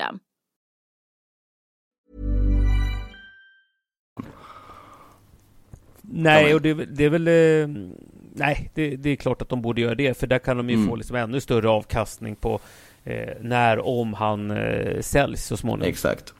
[6.01, 7.27] Nej, och det, det är väl...
[7.27, 7.91] eh,
[8.33, 10.75] Nej, det, det är klart att de borde göra det, för där kan de ju
[10.75, 10.87] Mm.
[10.87, 12.59] få liksom ännu större avkastning på
[13.03, 15.89] eh, när, om han eh, säljs så småningom.
[15.89, 16.33] Exakt.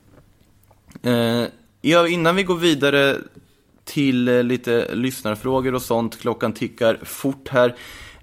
[1.04, 1.44] Eh,
[1.82, 3.18] ja, innan vi går vidare
[3.84, 7.76] till eh, lite lyssnarfrågor och sånt, klockan tickar fort här,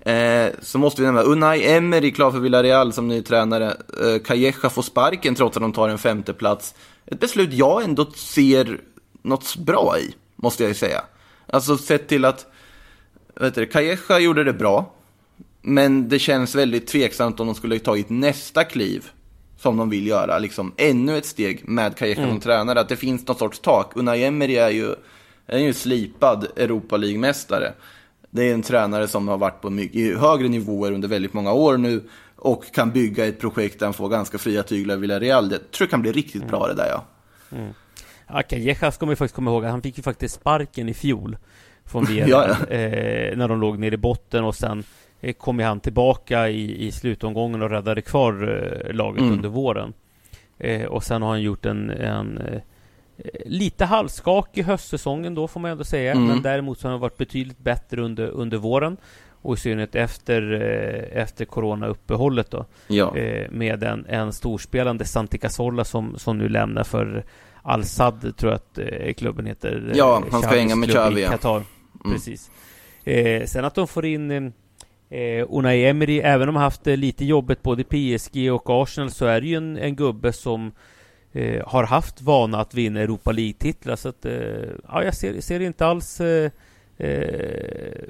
[0.09, 3.76] eh, så måste vi nämna Unai Emery klar för Villarreal som ny tränare.
[4.02, 6.74] Eh, Calleja får sparken trots att de tar en femte plats.
[7.06, 8.80] Ett beslut jag ändå ser
[9.22, 11.02] något bra i, måste jag ju säga.
[11.46, 12.46] Alltså sett till att,
[13.34, 14.94] vet du, Calleja gjorde det bra,
[15.62, 19.11] men det känns väldigt tveksamt om de skulle tagit nästa kliv
[19.59, 23.26] som de vill göra, liksom ännu ett steg med Calleja som tränare, att det finns
[23.26, 23.96] någon sorts tak.
[23.96, 24.94] Unai Emery är ju,
[25.46, 27.72] är ju slipad Europa League-mästare.
[28.31, 31.76] Det är en tränare som har varit på mycket högre nivåer under väldigt många år
[31.76, 32.03] nu
[32.37, 35.49] och kan bygga ett projekt där han får ganska fria tyglar i Villarreal.
[35.49, 37.05] Det tror jag kan bli riktigt bra det där ja.
[38.29, 41.37] Ja, Calleja ska man ju faktiskt komma ihåg, han fick ju faktiskt sparken i fjol
[41.85, 42.74] från Ja, Villarreal, ja.
[42.74, 44.85] eh, när de låg nere i botten och sen
[45.20, 48.33] eh, kom ju han tillbaka i, i slutomgången och räddade kvar
[48.87, 49.33] eh, laget Mm.
[49.33, 49.93] under våren.
[50.59, 52.61] Eh, och sen har han gjort en, en eh,
[53.47, 56.27] lite halvskakig höstsäsongen då får man ändå säga, Mm.
[56.27, 58.97] men däremot så har han varit betydligt bättre under, under våren
[59.43, 62.64] och i synnerhet efter, eh, efter corona-uppehållet då.
[62.89, 67.25] Ja, Eh, med en, en storspelande Santi Cazorla som, som nu lämnar för
[67.62, 69.93] Al-Sad tror jag att eh, klubben heter.
[69.95, 71.25] Ja, han ska hänga med Xavi.
[71.25, 71.57] Qatar.
[72.05, 72.12] Mm.
[72.16, 72.51] Precis.
[73.53, 74.31] Sen att de får in
[75.11, 79.11] eh, Unai Emery, även om han haft det lite jobbigt både i PSG och Arsenal
[79.11, 80.73] så är det ju en, en gubbe som
[81.33, 83.97] eh, har haft vana att vinna Europa League-titlar.
[83.97, 84.33] Så att, eh,
[84.89, 86.51] ja, jag ser, ser inte alls eh,
[86.97, 88.03] eh,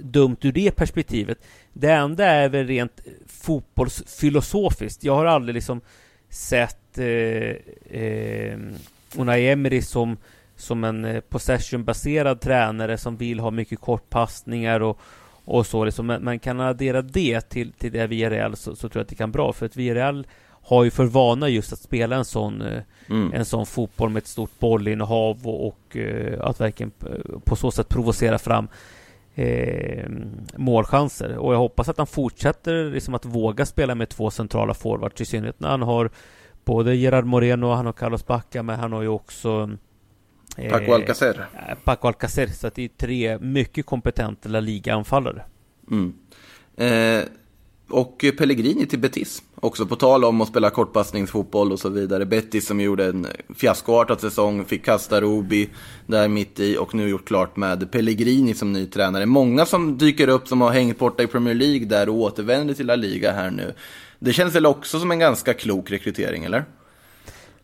[0.00, 1.38] dumt ur det perspektivet.
[1.72, 5.04] Det enda är väl rent fotbollsfilosofiskt.
[5.04, 5.80] Jag har aldrig liksom
[6.28, 8.58] sett eh, eh,
[9.16, 10.16] Unai Emery som,
[10.56, 15.00] som en eh, possession-baserad tränare som vill ha mycket kortpassningar och,
[15.44, 15.84] och så.
[15.84, 16.06] Liksom.
[16.06, 19.14] Men man kan addera det till, till det Villarreal så, så tror jag att det
[19.14, 19.52] kan bra.
[19.52, 20.26] För att Villarreal
[20.66, 23.32] har ju för vana just att spela en sån, eh, mm.
[23.32, 27.70] en sån fotboll med ett stort bollinnehav och, och eh, att verkligen eh, på så
[27.70, 28.68] sätt provocera fram
[29.34, 30.08] eh,
[30.56, 31.36] målchanser.
[31.36, 35.24] Och jag hoppas att han fortsätter liksom att våga spela med två centrala forwards i
[35.24, 36.10] synnerhet när han har
[36.64, 39.70] både Gerard Moreno och han har Carlos Bacca men han har ju också
[40.56, 41.46] eh, Paco Alcacer.
[41.84, 42.46] Paco Alcacer.
[42.46, 45.42] Så att det är tre mycket kompetenta La Liga-anfallare.
[45.90, 46.14] Mm.
[46.76, 47.24] Eh,
[47.90, 49.42] och Pellegrini till Betis.
[49.54, 52.26] Också på tal om att spela kortpassningsfotboll och så vidare.
[52.26, 53.26] Betis som gjorde en
[53.56, 55.68] fiaskoartad säsong, fick kasta Rubi
[56.06, 59.26] där mitt i och nu gjort klart med Pellegrini som ny tränare.
[59.26, 62.86] Många som dyker upp som har hängt borta i Premier League där och återvänder till
[62.86, 63.72] La Liga här nu.
[64.18, 66.64] Det känns väl också som en ganska klok rekrytering, eller?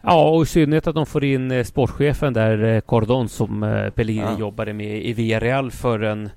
[0.00, 3.90] Ja, och i synnerhet att de får in eh, sportchefen där, eh, Cordon, som eh,
[3.90, 4.38] Pellegrini Ja.
[4.38, 6.30] jobbade med i Villarreal för en,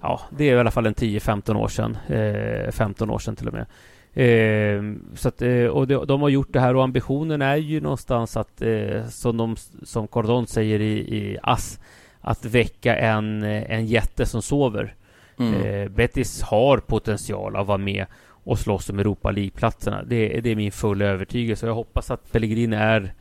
[0.00, 1.96] ja, det är i alla fall en 10-15 år sedan.
[2.08, 3.66] Eh, 15 år sedan till och med.
[4.14, 4.82] Eh,
[5.14, 8.36] så att, eh, och de, de har gjort det här och ambitionen är ju någonstans
[8.36, 11.80] att, eh, som, de, som Cordon säger i, i AS,
[12.20, 14.94] att väcka en, eh, en jätte som sover.
[15.38, 15.62] Mm.
[15.62, 18.06] Eh, Betis har potential att vara med
[18.44, 20.02] och slåss om Europa League-platserna.
[20.02, 21.66] Det, det är min fulla övertygelse.
[21.66, 23.14] Jag hoppas att Pellegrini är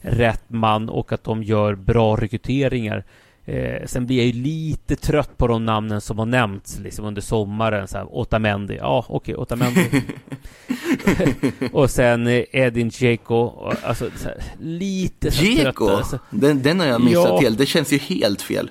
[0.00, 3.04] rätt man och att de gör bra rekryteringar.
[3.46, 7.22] Eh, sen blir jag ju lite trött på de namnen som har nämnts liksom under
[7.22, 7.88] sommaren.
[7.88, 8.76] Så här, Otamendi.
[8.76, 10.02] Ja, okej, Otamendi.
[11.72, 13.70] och sen eh, Edin Dzeko.
[13.82, 16.18] Alltså, så här, lite Dzeko, alltså.
[16.30, 17.40] den, den har jag missat Ja.
[17.40, 17.58] helt.
[17.58, 18.70] Det känns ju helt fel.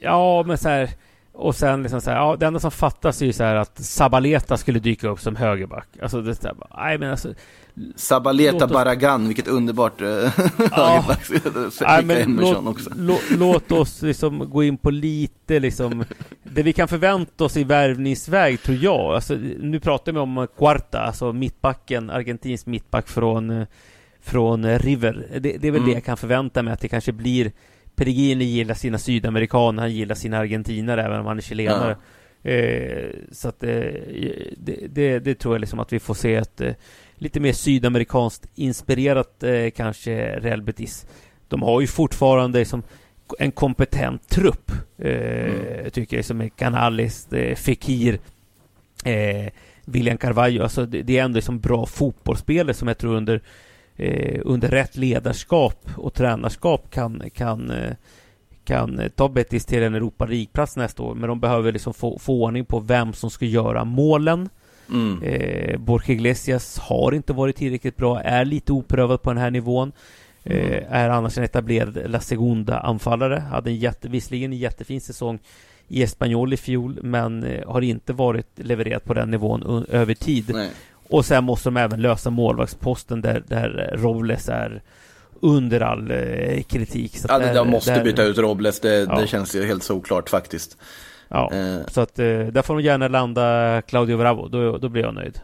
[0.00, 0.90] Ja, men så här.
[1.32, 3.78] Och sen liksom så här, ja, det enda som fattas är ju så här att
[3.84, 5.88] Sabaleta skulle dyka upp som högerback.
[6.02, 7.34] Alltså det där, nej men alltså.
[7.96, 10.08] Sabaleta oss- Baragan, vilket underbart uh,
[10.70, 11.16] Ja.
[11.80, 16.04] Nej, men låt, lå, låt oss liksom gå in på lite liksom
[16.42, 20.98] det vi kan förvänta oss i värvningsväg tror jag, alltså, nu pratar vi om Quarta,
[21.00, 23.66] alltså mittbacken, argentinsk mittback från, eh,
[24.22, 25.26] från River.
[25.32, 25.86] Det, det är väl Mm.
[25.88, 27.52] det jag kan förvänta mig, att det kanske blir
[27.96, 31.96] Pellegrini gillar sina sydamerikaner, han gillar sina argentinare även om han är chilenare.
[32.44, 33.70] Eh, så att eh,
[34.56, 36.72] det, det, det tror jag liksom att vi får se ett eh,
[37.14, 41.06] lite mer sydamerikanskt inspirerat eh, kanske Real Betis.
[41.48, 42.82] De har ju fortfarande liksom
[43.38, 44.72] en kompetent trupp.
[44.98, 48.18] Eh, Tycker jag som är Canales, eh, Fekir,
[49.04, 49.52] eh,
[49.84, 50.62] William Carvalho.
[50.62, 53.40] Alltså det, det är ändå liksom bra fotbollsspelare som jag tror under
[53.96, 57.92] eh, under rätt ledarskap och tränarskap kan, kan, eh,
[58.64, 61.14] kan ta Betis till en Europa League-plats nästa år.
[61.14, 64.48] Men de behöver liksom få, få ordning på vem som ska göra målen.
[64.92, 65.22] Mm.
[65.22, 69.92] Eh, Borja Iglesias har inte varit tillräckligt bra, är lite oprövad på den här nivån.
[70.44, 73.38] Eh, är annars en etablerad La Segunda-anfallare.
[73.38, 75.38] Hade en jätte, visserligen en jättefin säsong
[75.88, 80.50] i Espanyol i fjol, men eh, har inte varit levererat på den nivån över tid.
[80.54, 80.70] Nej.
[81.08, 84.82] Och sen måste de även lösa målvaktsposten där, där Robles är
[85.40, 87.16] under all eh, kritik.
[87.18, 89.20] Så Ja, det, där- de måste där- byta ut Robles, det, Ja.
[89.20, 90.76] det känns ju helt såklart faktiskt.
[91.28, 91.86] Ja, Eh.
[91.88, 95.40] så att eh, där får de gärna landa Claudio Bravo, då, då blir jag nöjd.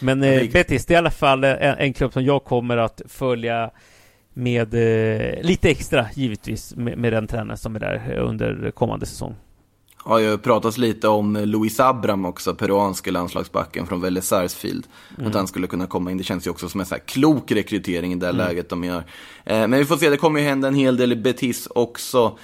[0.00, 3.02] Men eh, Betis, det är i alla fall en, en klubb som jag kommer att
[3.08, 3.70] följa
[4.34, 9.34] med eh, lite extra givetvis med, med den tränaren som är där under kommande säsong.
[10.04, 14.86] Har ju pratats lite om Luis Abram också, peruanske landslagsbacken från Vélez Sarsfield.
[15.26, 16.18] Att han skulle kunna komma in.
[16.18, 19.04] Det känns ju också som en så här klok rekrytering i det läget de gör.
[19.44, 22.38] Eh, men vi får se, det kommer ju hända en hel del i Betis också.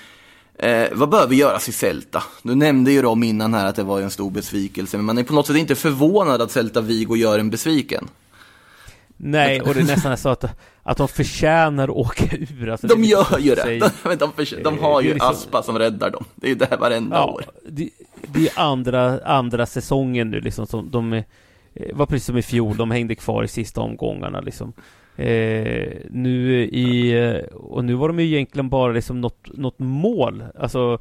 [0.58, 2.22] Eh, vad behöver göras i Celta?
[2.42, 5.24] Du nämnde ju dem innan här att det var en stor besvikelse, men man är
[5.24, 8.08] på något sätt inte förvånad att Celta Vigo gör en besviken.
[9.16, 10.44] Nej, och det är nästan så att,
[10.82, 12.68] att de förtjänar att åka ur.
[12.68, 13.90] Alltså, De är gör ju det.
[14.04, 16.24] De, de, förs- de har ju liksom- Aspa som räddar dem.
[16.34, 17.44] Det är ju det här varenda Ja, år.
[17.68, 17.90] det,
[18.26, 21.22] det är andra, andra säsongen nu liksom som de eh,
[21.92, 24.72] var precis som i fjol, de hängde kvar i sista omgångarna liksom.
[25.16, 30.44] Eh, nu i, eh, och nu var de ju egentligen bara liksom något, något mål.
[30.58, 30.98] Alltså eh,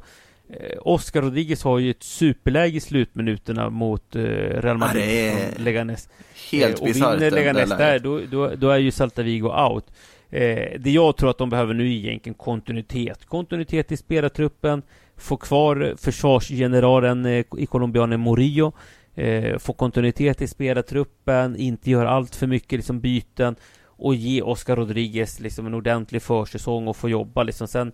[0.80, 5.64] Oscar Rodriguez har ju ett superläge i slutminuterna mot eh, Real Madrid det är från
[5.64, 6.08] Leganes.
[6.50, 7.14] Helt Eh, Och bisarrt.
[7.14, 9.84] vinner det- det Leganes där, då, då, då är ju Celta Vigo out.
[10.30, 10.40] Eh,
[10.80, 13.24] det jag tror att de behöver nu är egentligen kontinuitet.
[13.24, 14.82] Kontinuitet i spelartruppen,
[15.16, 18.72] få kvar försvarsgeneralen eh, i colombianen Murillo,
[19.14, 23.56] eh, få kontinuitet i spelartruppen, inte göra allt för mycket liksom byten
[23.98, 27.68] och ge Oscar Rodriguez liksom en ordentlig försäsong och få jobba liksom.
[27.68, 27.92] Sen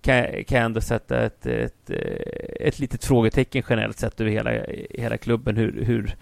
[0.00, 1.90] kan, kan jag ändå sätta ett, ett,
[2.60, 4.50] ett litet frågetecken generellt sett över hela,
[4.90, 6.16] hela klubben hur, hur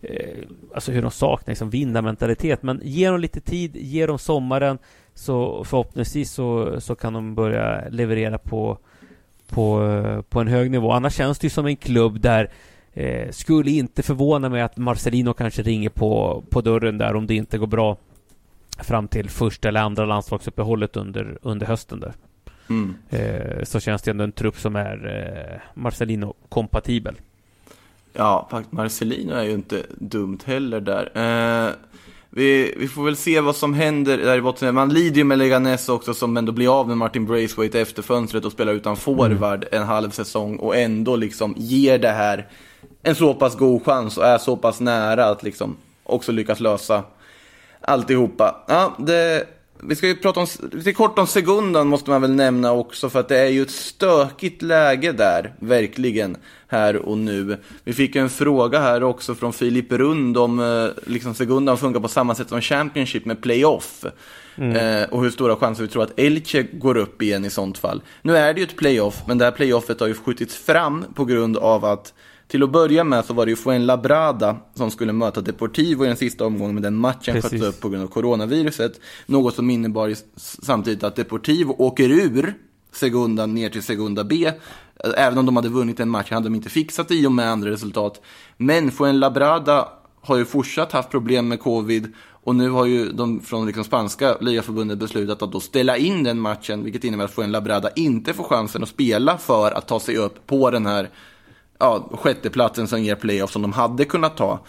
[0.00, 0.38] eh,
[0.74, 2.62] alltså hur de saknar liksom vinnarmentalitet.
[2.62, 4.78] Men ge dem lite tid, ge dem sommaren
[5.14, 8.78] så förhoppningsvis så, så kan de börja leverera på,
[9.48, 10.92] på, på en hög nivå.
[10.92, 12.50] Annars känns det ju som en klubb där
[12.92, 17.34] eh, skulle inte förvåna mig att Marcelino kanske ringer på, på dörren där om det
[17.34, 17.96] inte går bra
[18.78, 22.12] fram till första eller andra landslagsuppehållet under, under hösten där.
[22.68, 22.94] Mm.
[23.10, 27.14] Eh, så känns det ändå en trupp som är eh, Marcelino-kompatibel.
[28.12, 31.10] Ja, faktiskt Marcelino är ju inte dumt heller där.
[31.14, 31.72] Eh,
[32.30, 34.74] vi, vi får väl se vad som händer där i botten.
[34.74, 38.44] Man lider ju med Leganes också som ändå blir av med Martin Braithwaite efter fönstret
[38.44, 42.46] och spelar utan forward en halv säsong och ändå liksom ger det här
[43.02, 47.02] en så pass god chans och är så pass nära att liksom också lyckas lösa
[47.80, 48.64] alltihopa.
[48.68, 49.46] Ja, det,
[49.88, 53.20] vi ska ju prata om, lite kort om Segundan måste man väl nämna också för
[53.20, 56.36] att det är ju ett stökigt läge där, verkligen,
[56.68, 57.56] här och nu.
[57.84, 62.08] Vi fick en fråga här också från Filip Rund om eh, liksom Segundan funkar på
[62.08, 64.04] samma sätt som Championship med playoff.
[64.58, 68.02] Eh, och hur stora chanser vi tror att Elche går upp igen i sånt fall.
[68.22, 71.24] Nu är det ju ett playoff, men det här playoffet har ju skjutits fram på
[71.24, 72.14] grund av att
[72.48, 76.16] till att börja med så var det ju Fuenlabrada som skulle möta Deportivo i den
[76.16, 77.50] sista omgången, men den matchen Precis.
[77.50, 79.00] sköts upp på grund av coronaviruset.
[79.26, 82.54] Något som innebar samtidigt att Deportivo åker ur
[82.92, 84.52] Segunda ner till Segunda B.
[85.16, 87.50] Även om de hade vunnit en match hade de inte fixat det i och med
[87.50, 88.20] andra resultat.
[88.56, 89.88] Men Fuenlabrada
[90.20, 92.12] har ju fortsatt haft problem med covid
[92.46, 96.40] och nu har ju de från liksom spanska ligaförbundet beslutat att då ställa in den
[96.40, 100.46] matchen, vilket innebär att Fuenlabrada inte får chansen att spela för att ta sig upp
[100.46, 101.10] på den här
[101.78, 104.60] ja, sjätteplatsen som ger playoff som de hade kunnat ta.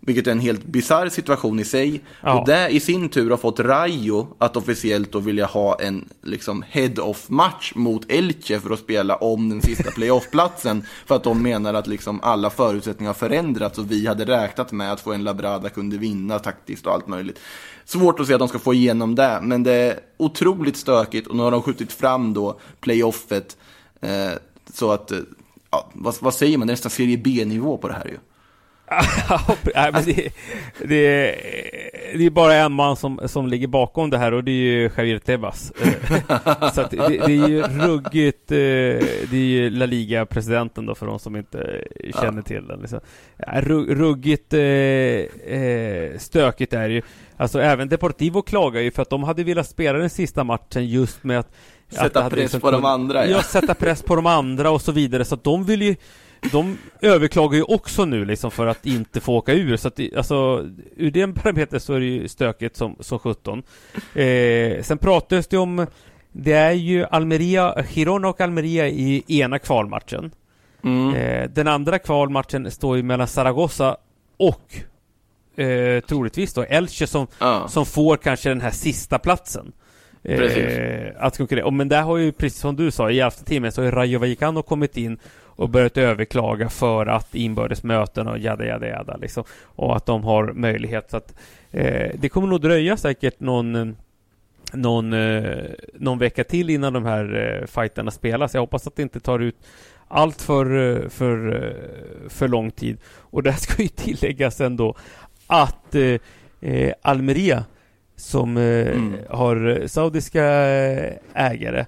[0.00, 2.00] Vilket är en helt bizarr situation i sig.
[2.22, 2.40] Ja.
[2.40, 6.64] Och det i sin tur har fått Rayo att officiellt då vilja ha en liksom
[6.68, 10.84] head-off-match mot Elche för att spela om den sista playoff-platsen.
[11.06, 14.92] för att de menar att liksom alla förutsättningar har förändrats och vi hade räknat med
[14.92, 17.38] att få en Labrada kunde vinna taktiskt och allt möjligt.
[17.84, 21.36] Svårt att se att de ska få igenom det, men det är otroligt stökigt och
[21.36, 23.56] nu har de skjutit fram då playoffet.
[24.00, 24.32] Eh,
[24.74, 25.18] så att, eh,
[25.76, 28.18] ja, vad, vad säger man, det är nästan Serie B-nivå på det här ju.
[29.74, 30.32] Nej, men det,
[30.78, 31.34] det,
[32.14, 34.90] det är bara en man som, som ligger bakom det här och det är ju
[34.96, 35.70] Javier Tebas.
[35.70, 38.56] Eh, så det, det är ju ruggigt, eh,
[39.30, 41.84] det är ju La Liga-presidenten då för de som inte
[42.20, 42.80] känner till den.
[42.80, 43.00] Liksom.
[43.88, 47.02] Ruggigt eh, stökigt är det ju.
[47.36, 51.24] Alltså även Deportivo klagar ju för att de hade velat spela den sista matchen just
[51.24, 51.52] med att
[51.88, 53.36] Sätta press liksom på de andra ja.
[53.36, 55.24] ja, sätta press på de andra och så vidare.
[55.24, 55.96] Så att de vill ju
[56.52, 59.76] de överklagar ju också nu liksom för att inte få åka ur.
[59.76, 60.66] Så att alltså,
[60.96, 63.62] ur den parametern så är det ju stökigt som, som 17.
[64.14, 65.86] Eh, sen pratas det om,
[66.32, 70.30] det är ju Almeria, Girona och Almeria i ena kvalmatchen.
[70.84, 71.14] Mm.
[71.14, 73.96] Eh, den andra kvalmatchen står ju mellan Zaragoza
[74.36, 74.76] och
[75.60, 77.68] eh, troligtvis då Elche som, ah.
[77.68, 79.72] som får kanske den här sista platsen.
[80.22, 81.70] Eh, att konkurrera.
[81.70, 84.18] Men där har ju, precis som du sa, i elfte timmen så har ju Rayo
[84.18, 85.18] Vallecano kommit in
[85.56, 89.44] och börjat överklaga för att inbördes möten och jada jada jada liksom.
[89.62, 91.34] Och att de har möjlighet så att
[91.70, 93.96] eh, det kommer nog dröja säkert någon
[94.72, 95.64] någon, eh,
[95.94, 98.54] någon vecka till innan de här eh, fighterna spelas.
[98.54, 99.56] Jag hoppas att det inte tar ut
[100.08, 102.98] allt för, eh, för, eh, för lång tid.
[103.06, 104.96] Och det ska ju tilläggas ändå
[105.46, 106.18] att eh,
[106.60, 107.64] eh Almeria
[108.16, 109.14] som eh, mm.
[109.30, 110.44] har saudiska
[111.34, 111.86] ägare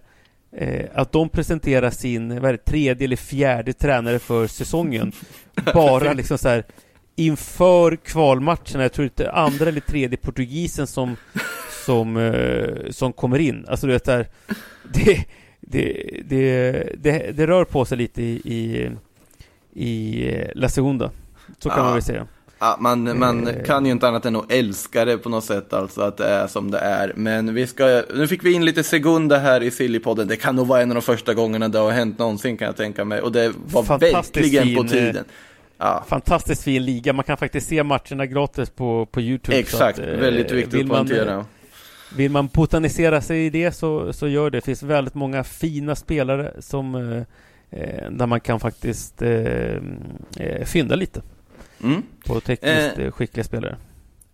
[0.53, 5.13] eh, att de presenterar sin vad det, tredje eller fjärde tränare för säsongen.
[5.75, 6.65] Bara liksom så här
[7.17, 8.83] inför kvalmatcherna.
[8.83, 11.17] Jag tror inte andra eller tredje portugisen som
[11.89, 13.65] som, eh, som kommer in.
[13.69, 14.27] Alltså du vet där,
[14.95, 15.25] det,
[15.61, 18.91] det, det, det, det rör på sig lite i, i,
[19.85, 21.11] i La Segunda.
[21.59, 21.85] Så kan ja.
[21.85, 22.27] man väl säga.
[22.59, 23.63] Ja, man, man eh.
[23.65, 26.47] kan ju inte annat än att älska det på något sätt, alltså att det är
[26.47, 27.13] som det är.
[27.17, 30.29] Men vi ska, nu fick vi in lite Segunda här i Sillypodden.
[30.29, 32.77] Det kan nog vara en av de första gångerna det har hänt någonsin kan jag
[32.77, 33.21] tänka mig.
[33.21, 35.25] Och det var verkligen fin, på eh, tiden.
[35.79, 36.05] Ja.
[36.09, 37.13] Fantastiskt fin liga.
[37.13, 39.59] Man kan faktiskt se matcherna gratis på, på YouTube.
[39.59, 41.45] Exakt, att, eh, väldigt viktigt att poängtera.
[42.17, 44.59] Vill man botanisera sig i det så, så gör det.
[44.59, 46.95] Det finns väldigt många fina spelare som
[47.71, 51.23] eh, där man kan faktiskt eh, fynda lite.
[51.81, 52.03] Mm.
[52.27, 53.77] På tekniskt eh, skickliga spelare.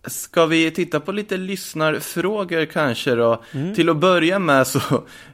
[0.07, 3.43] Ska vi titta på lite lyssnarfrågor kanske då?
[3.51, 3.75] Mm.
[3.75, 4.79] Till att börja med så,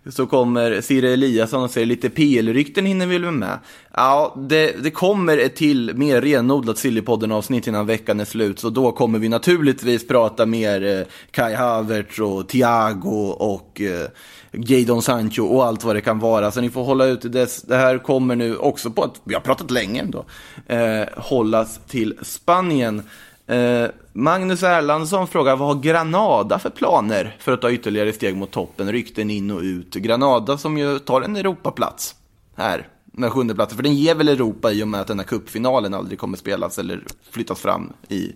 [0.10, 3.60] så kommer Siri Eliasson och säger lite PL-rykten hinner vi väl med?
[3.94, 8.92] Ja, det, det kommer ett till mer renodlat Sillypodden-avsnitt innan veckan är slut, så då
[8.92, 14.08] kommer vi naturligtvis prata mer eh, Kai Havertz och Thiago och eh,
[14.52, 16.52] Jadon Sancho och allt vad det kan vara.
[16.52, 17.62] Så ni får hålla ut dess.
[17.62, 20.26] Det här kommer nu också på att, vi har pratat länge ändå,
[20.68, 23.04] eh, hållas till Spanien.
[23.48, 28.52] Eh, Magnus Erlandsson frågar, vad har Granada för planer för att ta ytterligare steg mot
[28.52, 28.92] toppen?
[28.92, 29.94] Rykten in och ut.
[29.96, 32.16] Granada som ju tar en Europaplats
[32.56, 33.76] här med sjunde platsen.
[33.76, 36.80] För den ger väl Europa i och med att den här cupfinalen aldrig kommer spelas
[36.80, 38.32] eller flyttas fram i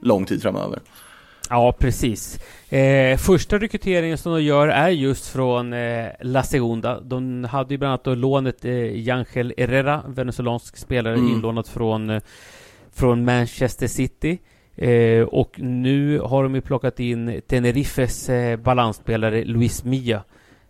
[0.00, 0.80] lång tid framöver.
[1.50, 2.38] Ja, precis.
[2.72, 7.00] Eh, första rekryteringen som de gör är just från eh, La Segunda.
[7.00, 11.28] De hade ju bland annat då lånet eh, Yangel Herrera, venezuelansk spelare, mm.
[11.28, 12.22] inlånat från, eh,
[12.92, 14.38] från Manchester City.
[14.76, 20.22] Eh, och nu har de ju plockat in Tenerifes eh, balansspelare Luis Mia.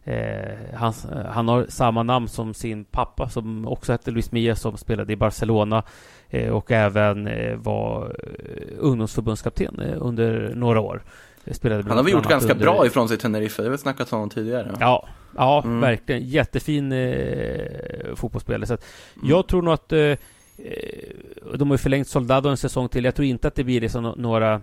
[0.04, 0.92] Eh, han,
[1.28, 5.16] han, har samma namn som sin pappa som också hette Luis Mia som spelade i
[5.16, 5.82] Barcelona
[6.30, 11.02] eh, och även eh, var eh, ungdomsförbundskapten under några år.
[11.50, 12.64] Spelade han har väl gjort ganska under...
[12.64, 14.76] bra ifrån sig Tenerife, det har vi snackat om tidigare.
[14.80, 15.80] Ja, ja mm.
[15.80, 16.28] verkligen.
[16.28, 18.66] Jättefin eh, fotbollsspelare.
[18.66, 19.30] Så mm.
[19.30, 19.92] Jag tror nog att
[21.54, 23.04] de har ju förlängt Soldado en säsong till.
[23.04, 24.60] Jag tror inte att det blir liksom några,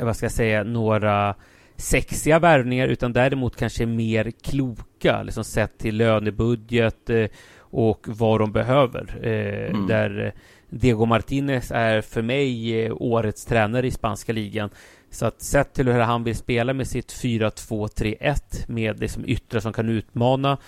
[0.00, 1.34] vad ska jag säga, några
[1.76, 7.26] sexiga värvningar utan däremot kanske mer kloka, liksom sett till lönebudget eh,
[7.58, 9.18] och vad de behöver.
[9.22, 9.86] Eh, mm.
[9.86, 10.34] Där
[10.70, 14.70] Diego Martinez är för mig eh, årets tränare i spanska ligan.
[15.10, 19.72] Så att sett till hur han vill spela med sitt 4-2-3-1 med liksom yttre som
[19.72, 20.58] kan utmana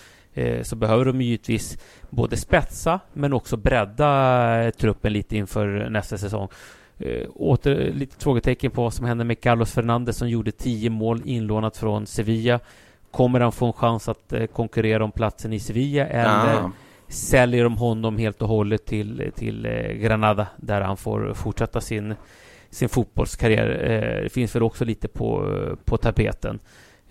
[0.62, 1.78] så behöver de givetvis
[2.11, 6.49] både spetsa men också bredda truppen lite inför nästa säsong.
[6.99, 11.22] Eh, åter lite frågetecken på vad som händer med Carlos Fernandez som gjorde 10 mål
[11.24, 12.61] inlånat från Sevilla.
[13.11, 16.72] Kommer han få en chans att eh, konkurrera om platsen i Sevilla eller ah.
[17.09, 22.14] säljer de honom helt och hållet till, till eh, Granada där han får fortsätta sin,
[22.70, 23.68] sin fotbollskarriär.
[23.68, 26.59] Eh, det finns väl också lite på, på tapeten.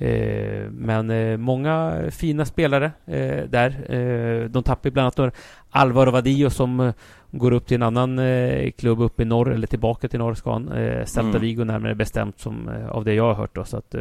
[0.03, 4.47] Eh, men eh, många fina spelare eh, där.
[4.47, 5.33] de tappar bland annat
[5.69, 6.93] Alvaro Vadillo som
[7.31, 8.21] går upp till en annan
[8.77, 10.67] klubb uppe i norr, eller tillbaka till norr ska han.
[11.05, 11.41] Celta mm.
[11.41, 13.65] Vigo närmare bestämt som av det jag har hört då.
[13.65, 13.95] Så att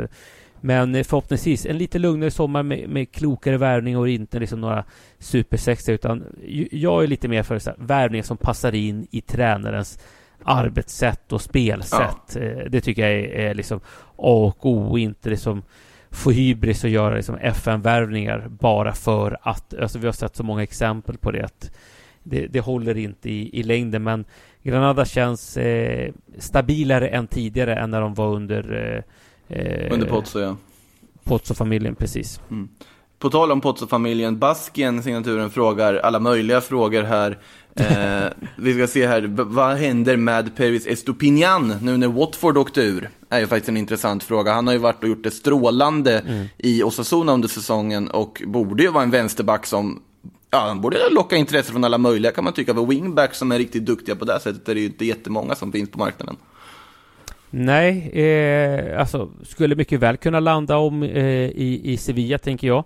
[0.64, 4.84] Men eh, förhoppningsvis en lite lugnare sommar med, med klokare värvning och inte liksom några
[5.18, 6.24] supersexiga utan
[6.70, 9.98] jag är lite mer för så här, värvningar som passar in i tränarens
[10.44, 12.36] arbetssätt och spelsätt.
[12.36, 13.80] Eh, Det tycker jag är, är liksom
[14.16, 15.62] A och O inte liksom
[16.12, 20.62] få hybris och göra liksom FN-värvningar bara för att, alltså vi har sett så många
[20.62, 21.70] exempel på det att
[22.22, 24.24] det, det håller inte i, i längden men
[24.62, 28.72] Granada känns eh, stabilare än tidigare än när de var under
[29.48, 30.56] eh, eh, Under Pozzo, ja.
[31.24, 32.40] Pozzo-familjen, precis.
[33.22, 37.38] På tal om Pozzo-familjen, Baskien, signaturen, frågar alla möjliga frågor här.
[37.74, 38.24] Eh,
[38.56, 43.10] vi ska se här, vad händer med Pervis Estupinian nu när Watford åkte ur?
[43.28, 44.52] är ju faktiskt en intressant fråga.
[44.52, 46.22] Han har ju varit och gjort det strålande
[46.58, 50.02] i Osasuna under säsongen och borde ju vara en vänsterback som
[50.50, 52.74] Ja, han borde locka intresse från alla möjliga kan man tycka.
[52.74, 55.54] För wingbacks som är riktigt duktiga på det här sättet är det ju inte jättemånga
[55.54, 56.36] som finns på marknaden.
[57.50, 62.84] Nej, eh, alltså skulle mycket väl kunna landa om eh, i, i Sevilla tänker jag.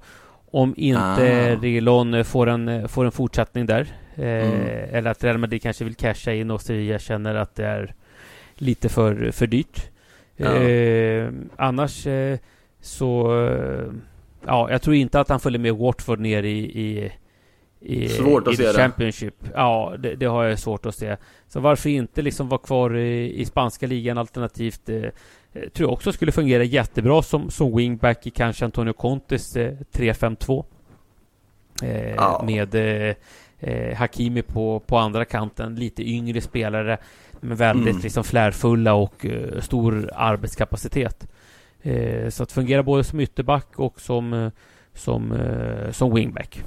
[0.51, 1.63] Om inte Ah.
[1.63, 3.81] Reguilon får en, får en fortsättning där.
[4.15, 4.69] Eh, Mm.
[4.93, 7.95] Eller att Real Madrid kanske vill casha in och Sevilla känner att det är
[8.55, 9.91] lite för, för dyrt.
[10.37, 10.55] Ja.
[10.57, 12.39] Eh, annars eh,
[12.81, 13.33] så...
[14.47, 17.13] Ja, jag tror inte att han följer med Watford ner i, i
[17.81, 18.75] i, Svårt att i se the det.
[18.79, 19.35] Championship.
[19.55, 21.17] Ja, det, det har jag svårt att se.
[21.49, 25.03] Så varför inte liksom vara kvar i, i spanska ligan alternativt eh,
[25.75, 30.65] tror jag också skulle fungera jättebra som, som wingback i kanske Antonio Contes eh, 3-5-2.
[31.83, 32.43] Eh, Ja.
[32.47, 33.15] Med eh,
[33.59, 35.75] eh, Hakimi på, på andra kanten.
[35.75, 36.99] Lite yngre spelare
[37.41, 38.03] men väldigt Mm.
[38.03, 41.29] liksom flärfulla och eh, stor arbetskapacitet.
[41.83, 44.51] Eh, så att fungera både som ytterback och som, eh,
[44.95, 46.63] som, eh, som wingback.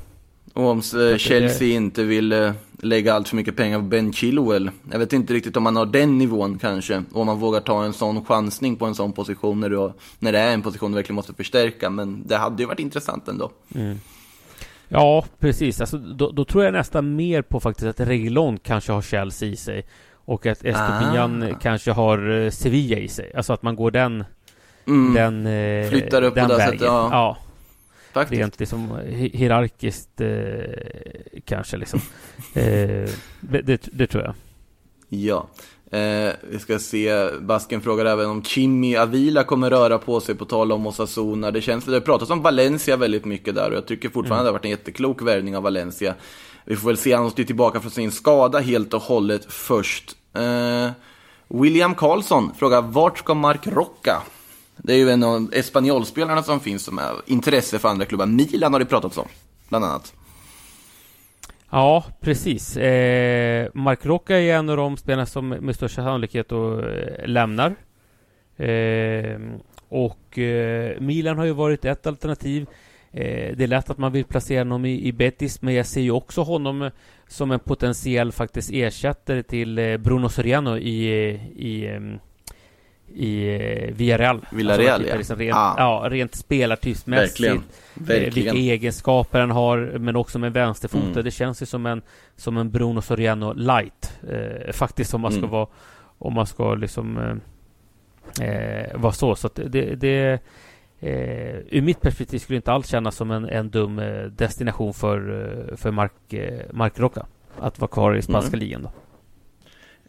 [0.59, 2.51] Och om eh, det- Chelsea inte vill eh,
[2.81, 4.71] lägga allt för mycket pengar på Ben Chilwell.
[4.91, 7.03] Jag vet inte riktigt om man har den nivån kanske.
[7.11, 9.93] Och om man vågar ta en sån chansning på en sån position när, du har,
[10.19, 11.89] när det är en position du verkligen måste förstärka.
[11.89, 13.51] Men det hade ju varit intressant ändå.
[14.87, 15.81] Ja, precis.
[15.81, 19.55] Alltså, då, då tror jag nästan mer på faktiskt att Reguilon kanske har Chelsea i
[19.55, 19.85] sig.
[20.25, 21.59] Och att Estupiñan Ah.
[21.61, 23.31] kanske har eh, Sevilla i sig.
[23.35, 24.23] Alltså att man går den...
[24.87, 26.71] Mm, den eh, Flyttar upp på den det vägen.
[26.71, 27.09] sättet, ja.
[27.11, 27.37] ja.
[28.13, 28.39] Faktiskt.
[28.41, 31.99] Rent liksom hi- hierarkiskt eh, kanske liksom.
[32.53, 34.33] eh, det, det, tror jag.
[35.09, 35.47] Ja.
[35.91, 40.45] Eh, vi ska se, Basken frågar även om Chimi Avila kommer röra på sig på
[40.45, 41.51] tal om Osasuna.
[41.51, 44.47] Det känns, det har pratats om Valencia väldigt mycket där och jag tycker fortfarande det
[44.49, 46.15] har varit en jätteklok värvning av Valencia.
[46.65, 50.15] Vi får väl se, han måste ju tillbaka från sin skada helt och hållet först.
[50.33, 50.89] Eh,
[51.47, 54.21] William Karlsson frågar, vart ska Mark Rocca?
[54.83, 58.25] Det är ju en av Espanyol-spelarna som finns som är intresse för andra klubbar.
[58.25, 59.27] Milan har det pratats om,
[59.69, 60.13] bland annat.
[61.69, 62.77] Ja, precis.
[62.77, 67.75] Eh, Mark Rocca är en av de spelarna som med största sannolikhet då, eh, lämnar.
[68.57, 69.39] Eh,
[69.89, 72.67] och eh, Milan har ju varit ett alternativ.
[73.11, 76.01] Eh, det är lätt att man vill placera honom i, i Betis, men jag ser
[76.01, 76.91] ju också honom eh,
[77.27, 81.09] som en potentiell faktiskt ersättare till eh, Bruno Soriano i,
[81.55, 81.99] i, eh,
[83.15, 83.55] i
[83.87, 84.45] eh, Villarreal.
[84.51, 85.17] Villarreal, Alltså, ja.
[85.17, 85.75] liksom rent, Ah.
[85.77, 86.07] ja.
[86.09, 87.39] rent spelartypsmässigt.
[87.39, 87.63] Verkligen.
[87.93, 88.33] Verkligen.
[88.33, 91.11] vilka egenskaper han har, men också med vänsterfoten.
[91.11, 91.23] Mm.
[91.23, 92.01] Det känns ju som en,
[92.35, 94.19] som en Bruno Soriano light.
[94.29, 95.49] Eh, faktiskt om man ska Mm.
[95.51, 95.67] vara,
[96.17, 97.17] om man ska liksom
[98.41, 99.35] eh, eh, vara så.
[99.35, 100.39] Så det, det
[100.99, 104.93] eh, ur mitt perspektiv skulle det inte alls kännas som en, en dum eh, destination
[104.93, 107.25] för, för Mark, eh, Mark Rocca.
[107.59, 108.59] Att vara kvar i spanska Mm.
[108.59, 108.91] ligan då.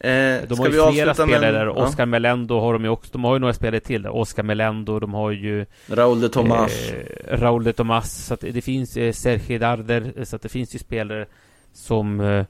[0.00, 1.66] Eh, De har ju flera spelare där.
[1.66, 1.70] ja.
[1.72, 3.12] Oscar Melendo har de ju också.
[3.12, 4.10] De har ju några spelare till där.
[4.10, 6.90] Oscar Melendo, de har ju Raúl de Tomás.
[6.92, 8.24] Eh, Raúl de Tomas.
[8.26, 10.24] Så att det finns eh, Sergio Darder.
[10.24, 11.26] Så att det finns ju spelare
[11.72, 12.20] som...
[12.20, 12.44] Eh,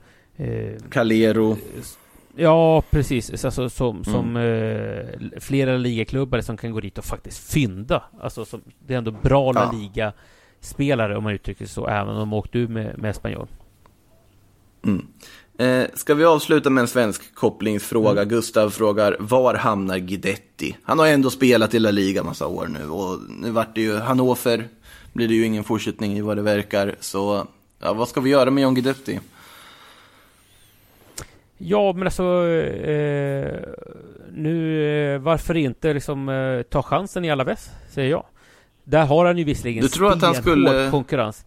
[0.46, 1.56] eh, Calero.
[2.36, 3.44] ja, precis.
[3.44, 4.04] Alltså, som, Mm.
[4.04, 8.02] som eh, flera ligaklubbar som kan gå dit och faktiskt fynda.
[8.20, 9.78] Alltså, som, det är ändå bra La Ja.
[9.78, 11.86] Liga-spelare om man uttrycker sig så.
[11.86, 13.46] Även om de åkte ur med, med Espanyol.
[14.86, 15.06] Mm.
[15.60, 18.24] Eh, ska vi avsluta med en svensk kopplingsfråga?
[18.24, 20.76] Gustav frågar, var hamnar Guidetti?
[20.82, 23.96] Han har ändå spelat i La Liga massa år nu och nu vart det ju
[23.96, 24.68] Hannover,
[25.12, 26.94] blir det ju ingen fortsättning i vad det verkar.
[27.00, 27.46] Så,
[27.80, 29.20] ja, vad ska vi göra med John Guidetti?
[31.58, 32.22] Ja, men alltså...
[32.22, 33.58] Eh,
[34.34, 34.84] nu,
[35.14, 38.24] eh, varför inte liksom eh, ta chansen i Alaves, säger jag.
[38.84, 41.44] Där har han ju visserligen Du tror att han skulle- konkurrens.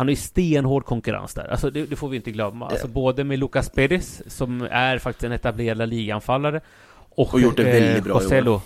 [0.00, 1.48] Han har ju stenhård konkurrens där.
[1.50, 2.66] Alltså det, det får vi inte glömma.
[2.68, 6.60] Alltså både med Lucas Perez, som är faktiskt en etablerad La Liga-anfallare.
[7.10, 8.22] Och, Och gjort det väldigt bra år.
[8.22, 8.62] Josello.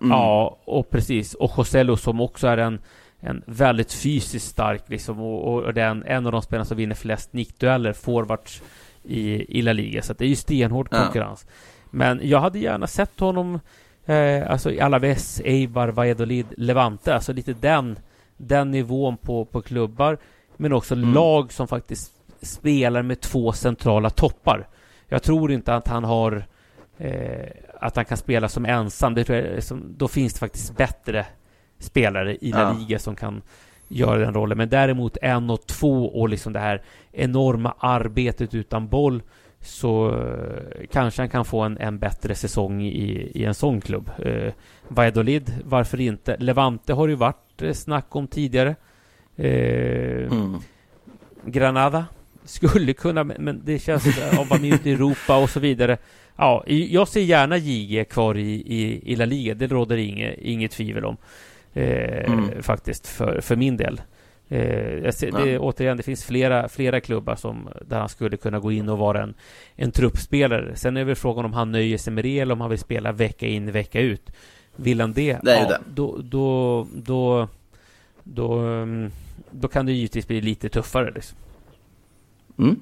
[0.00, 0.10] Mm.
[0.10, 1.34] Ja, och precis.
[1.34, 2.78] Och Josello som också är en,
[3.20, 5.20] en väldigt fysiskt stark liksom.
[5.20, 8.62] Och, och, den, en av de spelarna som vinner flest nickdueller, forwards
[9.02, 10.02] i, i La Liga.
[10.02, 11.02] Så det är ju stenhård Ja.
[11.04, 11.46] konkurrens.
[11.90, 13.60] Men jag hade gärna sett honom
[14.06, 17.14] Eh, alltså i Alaves, Eibar, Valladolid, Levante.
[17.14, 17.98] Alltså lite den,
[18.36, 20.18] den nivån på, på klubbar.
[20.56, 21.14] Men också Mm.
[21.14, 24.68] lag som faktiskt spelar med två centrala toppar.
[25.08, 26.44] Jag tror inte att han har
[26.98, 27.48] eh,
[27.80, 29.14] att han kan spela som ensam.
[29.14, 31.26] Det tror jag, som, då finns det faktiskt bättre
[31.78, 32.76] spelare i La Ja.
[32.78, 33.42] Liga som kan
[33.88, 34.58] göra den rollen.
[34.58, 36.82] Men däremot en och två och liksom det här
[37.12, 39.22] enorma arbetet utan boll
[39.60, 44.10] så eh, kanske han kan få en, en bättre säsong i, i en sån klubb.
[44.18, 44.52] Eh,
[44.88, 46.36] Valladolid, varför inte?
[46.36, 48.76] Levante har ju varit eh, snack om tidigare.
[49.36, 50.56] Eh, Mm.
[51.46, 52.06] Granada
[52.44, 55.96] skulle kunna, men det känns att vara med ute i Europa och så vidare.
[56.36, 59.54] Ja, jag ser gärna JG kvar i, i, i La Liga.
[59.54, 61.16] Det råder inget, inget tvivel om.
[61.72, 62.62] Eh, Mm.
[62.62, 64.00] Faktiskt, för, för min del.
[64.48, 68.72] Eh, ser, det, återigen, det finns flera, flera klubbar som, där han skulle kunna gå
[68.72, 69.34] in och vara en,
[69.76, 70.76] en truppspelare.
[70.76, 73.12] Sen är väl frågan om han nöjer sig med det eller om han vill spela
[73.12, 74.30] vecka in, vecka ut.
[74.76, 75.38] Vill han det?
[75.42, 75.78] Det är ja, det.
[75.94, 77.48] Då, då, då,
[78.24, 79.10] då, ehm,
[79.50, 81.12] då kan det givetvis bli lite tuffare.
[81.14, 81.38] Liksom.
[82.58, 82.80] Mm.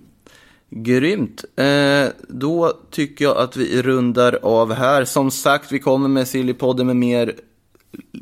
[0.71, 1.45] Grymt.
[1.57, 5.05] Eh, då tycker jag att vi rundar av här.
[5.05, 7.35] Som sagt, vi kommer med Sillypodden med mer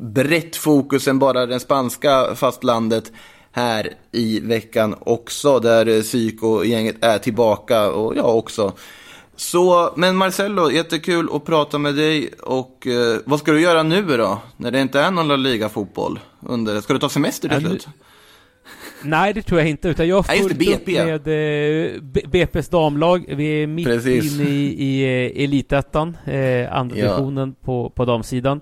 [0.01, 3.11] brett fokus än bara den spanska fastlandet
[3.51, 8.73] här i veckan också, där psykogänget Psyko-gänget är tillbaka och jag också.
[9.35, 14.01] Så, men Marcello, jättekul att prata med dig och eh, vad ska du göra nu
[14.17, 14.41] då?
[14.57, 16.19] När det inte är någon La Liga-fotboll?
[16.39, 17.87] Under, ska du ta semester till Ja, slut?
[19.03, 19.89] Nej, det tror jag inte.
[19.89, 21.05] Utan jag har fullt upp BP.
[21.05, 23.25] med eh, BP's damlag.
[23.27, 24.39] Vi är mitt Precis.
[24.39, 27.03] inne i, i eh, elitettan, eh, andra Ja.
[27.05, 28.61] divisionen på, på damsidan.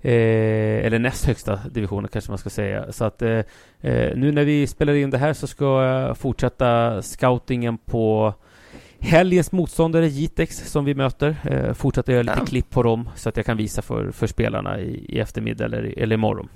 [0.00, 2.92] Eh, eller näst högsta divisionen kanske man ska säga.
[2.92, 3.30] Så att eh,
[3.80, 8.34] eh, nu när vi spelar in det här så ska jag fortsätta scoutingen på
[9.02, 11.36] helgens motståndare Jitex som vi möter.
[11.44, 14.80] Eh, fortsätta göra lite klipp på dem så att jag kan visa för, för spelarna
[14.80, 16.48] i, i eftermiddag eller, eller imorgon.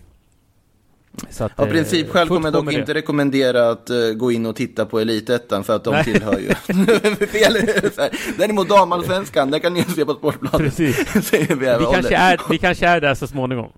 [1.30, 2.80] Så att, Av princip eh, själv fullt kommer jag dock med det.
[2.80, 6.04] inte rekommendera att eh, gå in och titta på Elitettan för att de Nej.
[6.04, 7.56] tillhör ju fel.
[8.38, 10.58] Däremot damallsvenskan, där kan ni ju se på Sportbladet.
[10.76, 11.32] Precis.
[11.32, 13.72] Vi Vi kanske, är, vi kanske är där så småningom.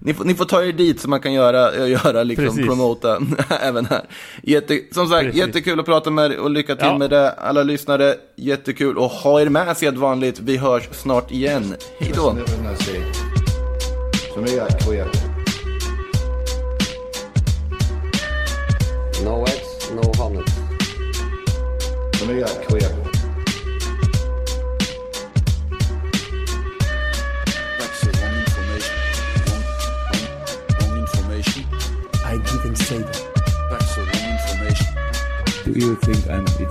[0.00, 2.66] Ni, får, ni får ta er dit så man kan göra, göra liksom, Precis.
[2.66, 3.18] promota
[3.62, 4.02] även här.
[4.42, 5.40] Jätte, som sagt, Precis.
[5.40, 6.98] jättekul att prata med er och lycka till Ja.
[6.98, 7.30] med det.
[7.30, 10.40] Alla lyssnare, jättekul och ha er med sedvanligt.
[10.40, 11.74] Vi hörs snart igen.
[12.00, 12.36] Hej då!
[19.22, 20.44] No eggs, no honey.
[27.78, 28.94] That's the wrong information.
[29.46, 29.64] Wrong,
[30.12, 31.64] wrong, wrong information.
[32.24, 33.18] I didn't say that.
[33.70, 34.86] That's the wrong information.
[35.64, 36.67] Do you think I'm idiot?